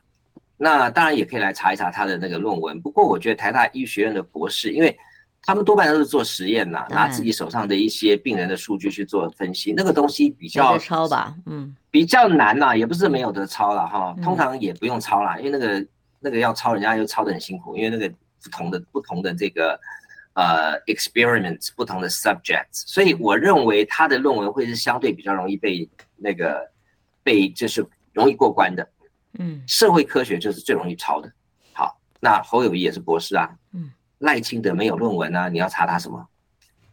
[0.56, 2.80] 那当然也可以来查一查他的那个论文。
[2.80, 4.96] 不过我觉得台大医学院的博士，因为。
[5.46, 15.86] 他们多半都是做实验呐，拿自己手上的一些病人的数据去做分析，那个东西比较抄吧，嗯，比较难呐，也不是没有得抄了哈，通常也不用抄啦，因为那个
[16.18, 19.78] 那个要抄，人家又抄得很辛苦，因为那个不同的不同的这个
[20.32, 26.68] 呃 experiments 不同的 subjects，所以我认为他的论文会是相对比较容易被那个
[27.22, 28.88] 被就是容易过关的，
[29.38, 31.32] 嗯，社会科学就是最容易抄的。
[31.72, 33.92] 好，那侯友谊也是博士啊，嗯。
[34.18, 36.26] 赖清德没有论文啊，你要查他什么？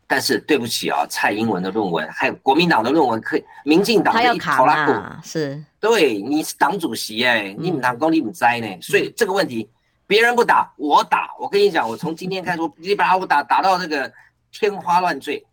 [0.05, 4.93] 但是对不起啊，蔡英文的论文还有国民党的论文，可以民进党的一拖拉库
[5.23, 9.67] 是，对，你是党主席哎、欸，你们党功你们栽呢，所以这个问题
[10.05, 14.11] 别人不打我打，我跟你讲，我从今天开始，你把我 打打到这个
[14.51, 15.43] 天花乱坠。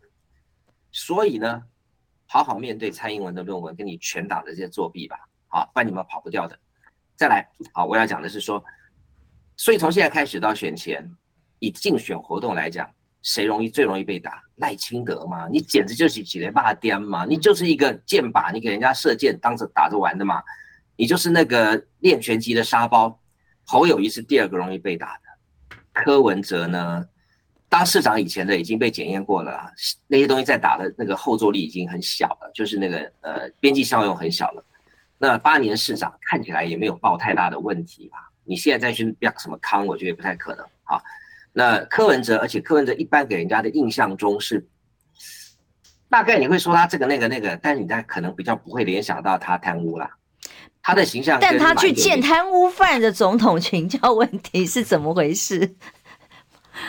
[0.91, 1.63] 所以呢，
[2.27, 5.17] 好好面对蔡英文的论文跟你全党的这些作弊吧，
[5.47, 6.59] 好，不然你们跑不掉的。
[7.15, 8.63] 再来，好，我要讲的是说，
[9.55, 11.09] 所以从现在开始到选前。
[11.61, 12.89] 以竞选活动来讲，
[13.21, 14.41] 谁容易最容易被打？
[14.55, 20.41] 赖清德嘛，你简直就是几雷霸颠嘛，你就是一个箭靶，你给人家射箭当着打着玩的嘛，
[20.95, 23.17] 你就是那个练拳击的沙包。
[23.63, 27.05] 侯友宜是第二个容易被打的，柯文哲呢，
[27.69, 29.71] 当市长以前的已经被检验过了，
[30.07, 34.65] 那些东西在打的那个后坐力已经很小了，就是那个呃边际效用很小了。
[35.19, 38.17] 那八年市长看起来也没有爆太大的问题吧？
[38.43, 41.01] 你现在再去要什么康，我觉得也不太可能啊。
[41.53, 44.65] 那柯文哲，而且柯文哲一般给人家的印象中是，
[46.09, 50.09] 大概你会说他这个那个那个，但是你大概可能比较不会联想到他贪污啦。
[50.83, 55.75] 他的形象，但他去见贪污犯的总统请教问题是怎么回事？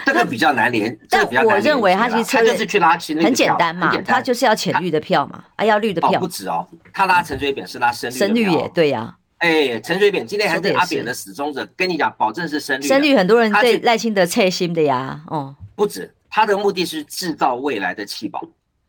[0.07, 0.97] 这个比较难联。
[1.11, 6.19] 但我认为他其实他就是去拉清那个很简单嘛，他就是要浅绿的票嘛，啊要绿的票。
[6.19, 8.15] 不止哦，他拉陈水扁是拉深绿。
[8.17, 9.19] 深绿也对呀、啊。
[9.43, 12.87] 哎，陈水扁今天还是阿扁的死忠者，跟你讲，保证是深绿。
[12.87, 18.41] 深绿很多人对赖清德切心的呀，哦，不止，他的目的是制造未来的弃保。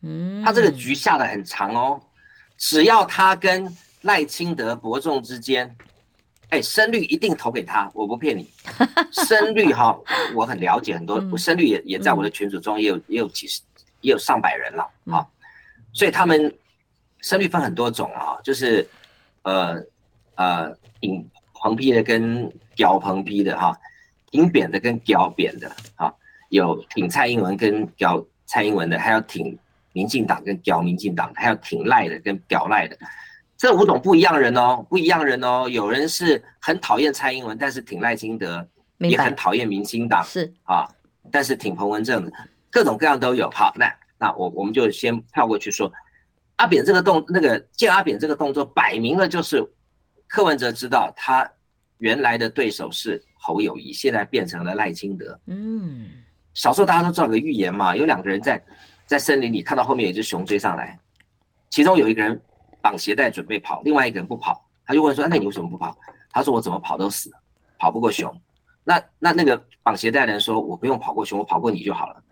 [0.02, 2.00] 嗯，他这个局下的很长哦，
[2.56, 3.68] 只要他跟
[4.02, 5.74] 赖清德伯仲之间，
[6.50, 8.48] 哎，深绿一定投给他，我不骗你。
[9.26, 9.98] 深绿哈，
[10.36, 13.60] 我很了解很多，我深绿也也在我的群组中也有也有几十
[14.02, 15.26] 也有上百人了啊，
[15.92, 16.54] 所以他们
[17.22, 18.88] 深绿分很多种啊，就是
[19.42, 19.84] 呃。
[20.36, 23.76] 呃，挺彭批的跟屌彭批的哈，
[24.30, 26.14] 挺扁的跟屌扁的哈，
[26.48, 29.56] 有挺蔡英文跟屌蔡英文的，还有挺
[29.92, 32.98] 民进党跟屌民进党，还有挺赖的跟屌赖的，
[33.56, 35.68] 这五种不一样人哦，不一样人哦。
[35.68, 38.66] 有人是很讨厌蔡英文，但是挺赖清德，
[38.98, 40.88] 也很讨厌民进党，是啊，
[41.30, 42.32] 但是挺彭文正的，
[42.70, 43.48] 各种各样都有。
[43.50, 45.90] 好，那那我我们就先跳过去说，
[46.56, 49.64] 阿扁这个动那个见阿扁这个动作，摆明了就是。
[50.28, 51.48] 柯文哲知道他
[51.98, 55.38] 原来的对手是侯友谊，现在变成了赖清德。
[55.46, 56.08] 嗯，
[56.54, 58.62] 小时候大家都知道个寓言嘛，有两个人在
[59.06, 60.98] 在森林里看到后面有一只熊追上来，
[61.70, 62.40] 其中有一个人
[62.80, 65.96] 绑鞋带准备跑，另外一个人不跑，他就问说：“那你为什么不跑？”
[66.32, 67.30] 他说：“我怎么跑都死，
[67.78, 68.34] 跑不过熊。”
[68.82, 72.22] 那那那个绑鞋带的人说：“我不用跑过熊，我跑过你就好了，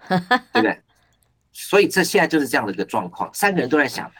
[0.52, 0.78] 对不对？”
[1.52, 4.10] 所以这现在就是这样的一个状况，三个人都在想。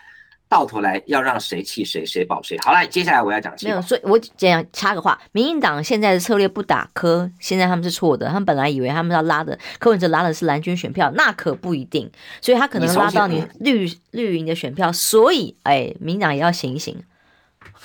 [0.53, 2.59] 到头来要让谁弃谁，谁保谁。
[2.59, 3.55] 好了，接下来我要讲。
[3.62, 8.26] 没有，所以我这样插个话，民进党现在的策略不打柯，现在他们是错的。
[8.26, 12.11] 他们本来以为他们要拉的柯文哲拉的是蓝军选票，那可不一定。
[12.42, 14.92] 所以他可能拉到你绿绿营的选票。
[14.92, 17.03] 所以，哎，民进党也要醒一醒。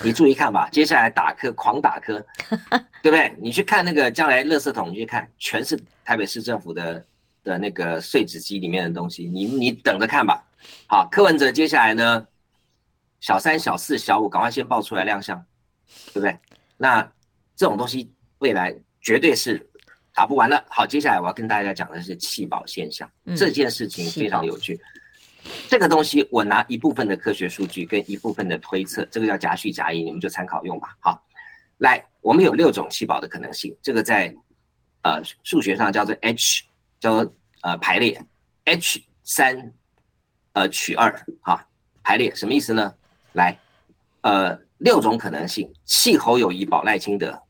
[0.02, 2.22] 你注意看吧，接下来打磕，狂打磕，
[3.02, 3.34] 对不对？
[3.40, 7.02] 你去看那个将来垃圾桶，你去看，全是台北市政府的
[7.46, 10.44] 的那个碎纸机里面的东西，你你等着看吧。
[10.86, 12.26] 好，柯文哲接下来呢，
[13.20, 15.44] 小三、小四、小五，赶快先报出来亮相，
[16.14, 16.38] 对不对？
[16.78, 17.02] 那
[17.56, 19.68] 这种东西未来绝对是
[20.14, 20.64] 打不完了。
[20.70, 24.80] 好，接下来我要跟大家讲的是弃保现象，嗯、这件事情非常有趣。
[25.68, 30.96] 这个东西我拿一部分的科学数据跟一部分的推测，这个叫夹叙夹议，你们就参考用吧。
[31.00, 31.26] 好，
[31.78, 34.34] 来，我们有六种弃保的可能性，这个在
[35.04, 36.64] 呃数学上叫做 H，
[37.00, 38.22] 叫做呃排列
[38.66, 39.74] H 三
[40.54, 41.66] 呃取二哈，
[42.04, 42.94] 排列什么意思呢？
[43.38, 43.58] 来，
[44.22, 47.42] 呃六种可能性，弃侯友谊保赖清德，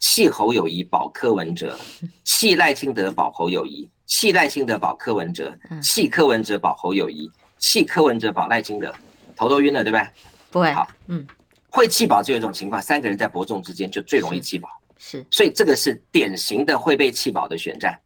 [0.00, 1.78] 弃侯友谊保柯文哲，
[2.24, 7.30] 弃赖清德保侯友谊，弃赖清德保柯文哲，弃柯文哲保侯友谊。
[7.56, 8.94] 弃柯文哲保赖清德，
[9.34, 10.06] 头都晕了，对不对？
[10.50, 10.70] 不会。
[10.72, 11.26] 好，嗯，
[11.70, 14.68] 会弃保就有一种情况，三个人在伯仲之间就最容易弃保。
[14.98, 17.98] 是，所以这个是典型的会被弃保的选战，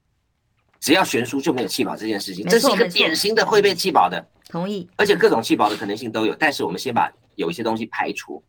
[0.79, 4.25] 只要悬殊就没有弃保这件事情，这是一个典型的会被弃保的。
[4.49, 4.89] 同意。
[4.95, 8.43] 而且各种弃保的可能性都有，但是我们先把有一些东西排除。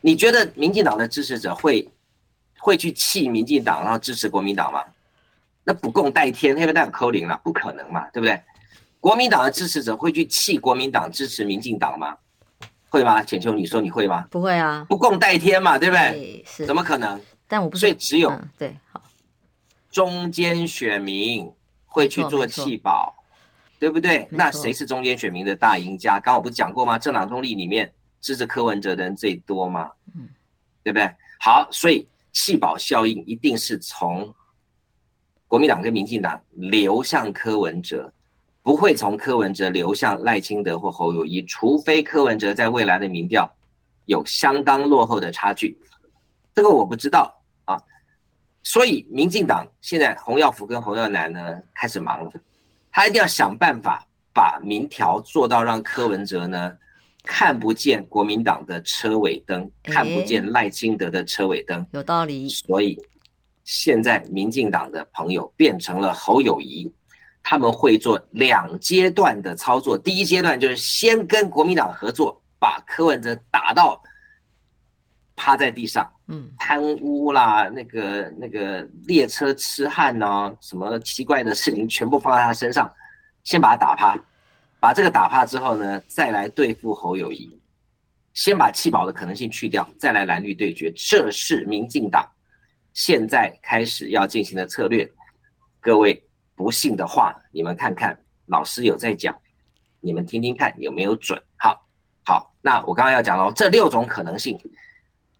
[0.00, 1.88] 你觉得民进党的支持者会
[2.58, 4.84] 会去弃民进党，然后支持国民党吗？
[5.64, 8.40] 那不共戴天，黑不带扣零了，不可能嘛，对不对？
[9.00, 12.16] 国民党的支持者会去弃国民党支持民进党吗？
[12.88, 13.22] 会吗？
[13.22, 14.26] 浅秋，你说你会吗？
[14.30, 16.10] 不会啊，不共戴天嘛，对不对？
[16.10, 17.20] 对是，怎么可能？
[17.46, 19.02] 但我不所以只有、嗯、对好
[19.90, 21.50] 中间选民
[21.86, 23.14] 会去做弃保，
[23.78, 24.26] 对不对？
[24.30, 26.14] 那谁是中间选民的大赢家？
[26.14, 26.98] 刚刚我不是讲过吗？
[26.98, 29.90] 政党中立里面支持柯文哲的人最多嘛？
[30.14, 30.28] 嗯，
[30.82, 31.10] 对不对？
[31.40, 34.34] 好，所以弃保效应一定是从
[35.46, 38.12] 国民党跟民进党流向柯文哲。
[38.60, 43.50] 不会从柯文哲流向赖清德或侯友谊，除非柯文哲在未来的民调
[44.04, 45.78] 有相当落后的差距，
[46.54, 47.80] 这个我不知道啊。
[48.62, 52.30] 所以民进党现在洪耀福跟洪耀南呢开始忙了，
[52.92, 56.76] 他一定要想办法把民调做到让柯文哲呢
[57.28, 62.48] 看不见国民党的车尾灯，看不见赖清德的车尾灯，有道理。
[62.48, 62.98] 所以
[63.64, 66.90] 现在民进党的朋友变成了侯友宜。
[67.40, 73.98] 他们会做两阶段的操作，第一阶段就是先跟国民党合作，把柯文哲打到
[75.34, 82.92] 趴在地上，嗯，贪污啦，那个那个列车痴汉呐，什么奇怪的事情全部放在他身上，
[83.44, 84.14] 先把他打趴，
[84.80, 87.60] 把这个打趴之后呢，再来对付侯友谊，
[88.34, 92.26] 先把弃保的可能性去掉，再来蓝绿对决，这是民进党
[92.92, 95.10] 现在开始要进行的策略，
[95.80, 96.22] 各位。
[96.58, 99.32] 不信的话，你们看看老师有在讲，
[100.00, 101.40] 你们听听看有没有准。
[101.56, 101.86] 好，
[102.24, 104.58] 好，那我刚刚要讲了这六种可能性，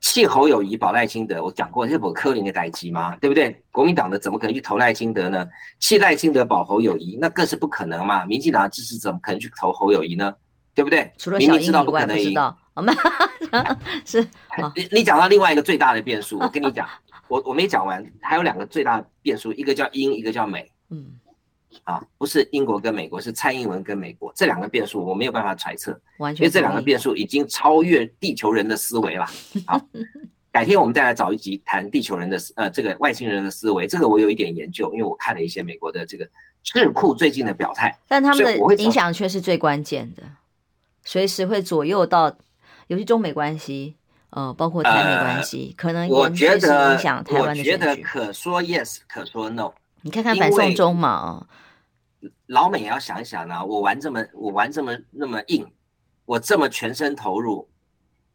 [0.01, 3.16] 弃侯友谊保赖清德，我讲过这不柯林的代志吗？
[3.16, 3.61] 对不对？
[3.72, 5.46] 国民党的怎么可能去投赖清德呢？
[5.80, 8.24] 弃赖清德保侯友谊，那更是不可能嘛！
[8.24, 10.32] 民进党的支持怎么可能去投侯友谊呢？
[10.74, 11.12] 对不对？
[11.18, 12.57] 除了小英以外，不知道。
[12.74, 12.94] 我们
[14.07, 14.20] 是
[14.76, 16.88] 你你讲到另外一个最大的变数，我跟你讲，
[17.26, 20.70] 我我没讲完，还有两个最大的变数，一个叫英，一个叫美。
[20.90, 21.07] 嗯，
[21.84, 29.26] 啊，不是英国跟美国，是蔡英文跟美国这两个变数，我没有办法揣测，完全，因为这两个变数已经超越地球人的思维了。
[29.66, 29.80] 好，
[30.50, 36.28] 改天我们再来找一集谈地球人的呃这个外星人的思维，这个我有一点研究，因为我看了一些美国的这个
[36.62, 40.22] 智库最近的表态，但他们的影响却是最关键的，
[41.04, 42.36] 随时会左右到，
[42.88, 43.96] 尤其中美关系，
[44.30, 49.72] 呃，包括台美关系，呃、可能我觉得影响台湾的觉得可说 yes，可说 no。
[50.03, 51.46] 你看看反送中嘛，
[52.46, 55.66] 老美也要想一想啊，我玩这么我玩这么那么硬，
[56.24, 57.68] 我这么全身投入，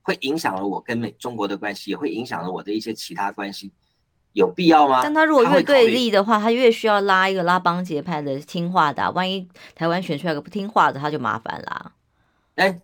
[0.02, 3.72] 会影响了我跟美中国的关系，也会影响了我的一些其他关系，
[4.34, 5.00] 有必要吗？
[5.02, 11.94] 但他如果越对立的话，他越需要拉一个拉帮结派的听话的，万一台湾选出来个不听话的，他就麻烦啦。
[12.56, 12.80] 哎，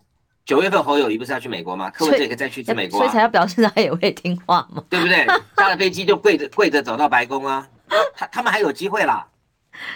[0.45, 1.89] 九月份侯友谊不是要去美国吗？
[1.91, 5.25] 柯文哲可以再去去美国，啊，所以才要表示他也会听话嘛，对不对？
[5.57, 7.67] 下了飞机就跪着跪着走到白宫啊。
[8.15, 9.25] 他他们还有机会啦，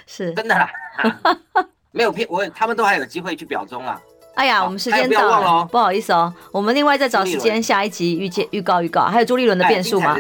[0.08, 0.34] 是。
[0.34, 0.70] 真的啦，
[1.92, 4.00] 没有骗我，他们都还有机会去表忠啊。
[4.36, 10.18] 哎呀，我们时间到了，不，不好意思哦，我们另外再找时间下一集预见预告预告，还有朱立伦的变数吗？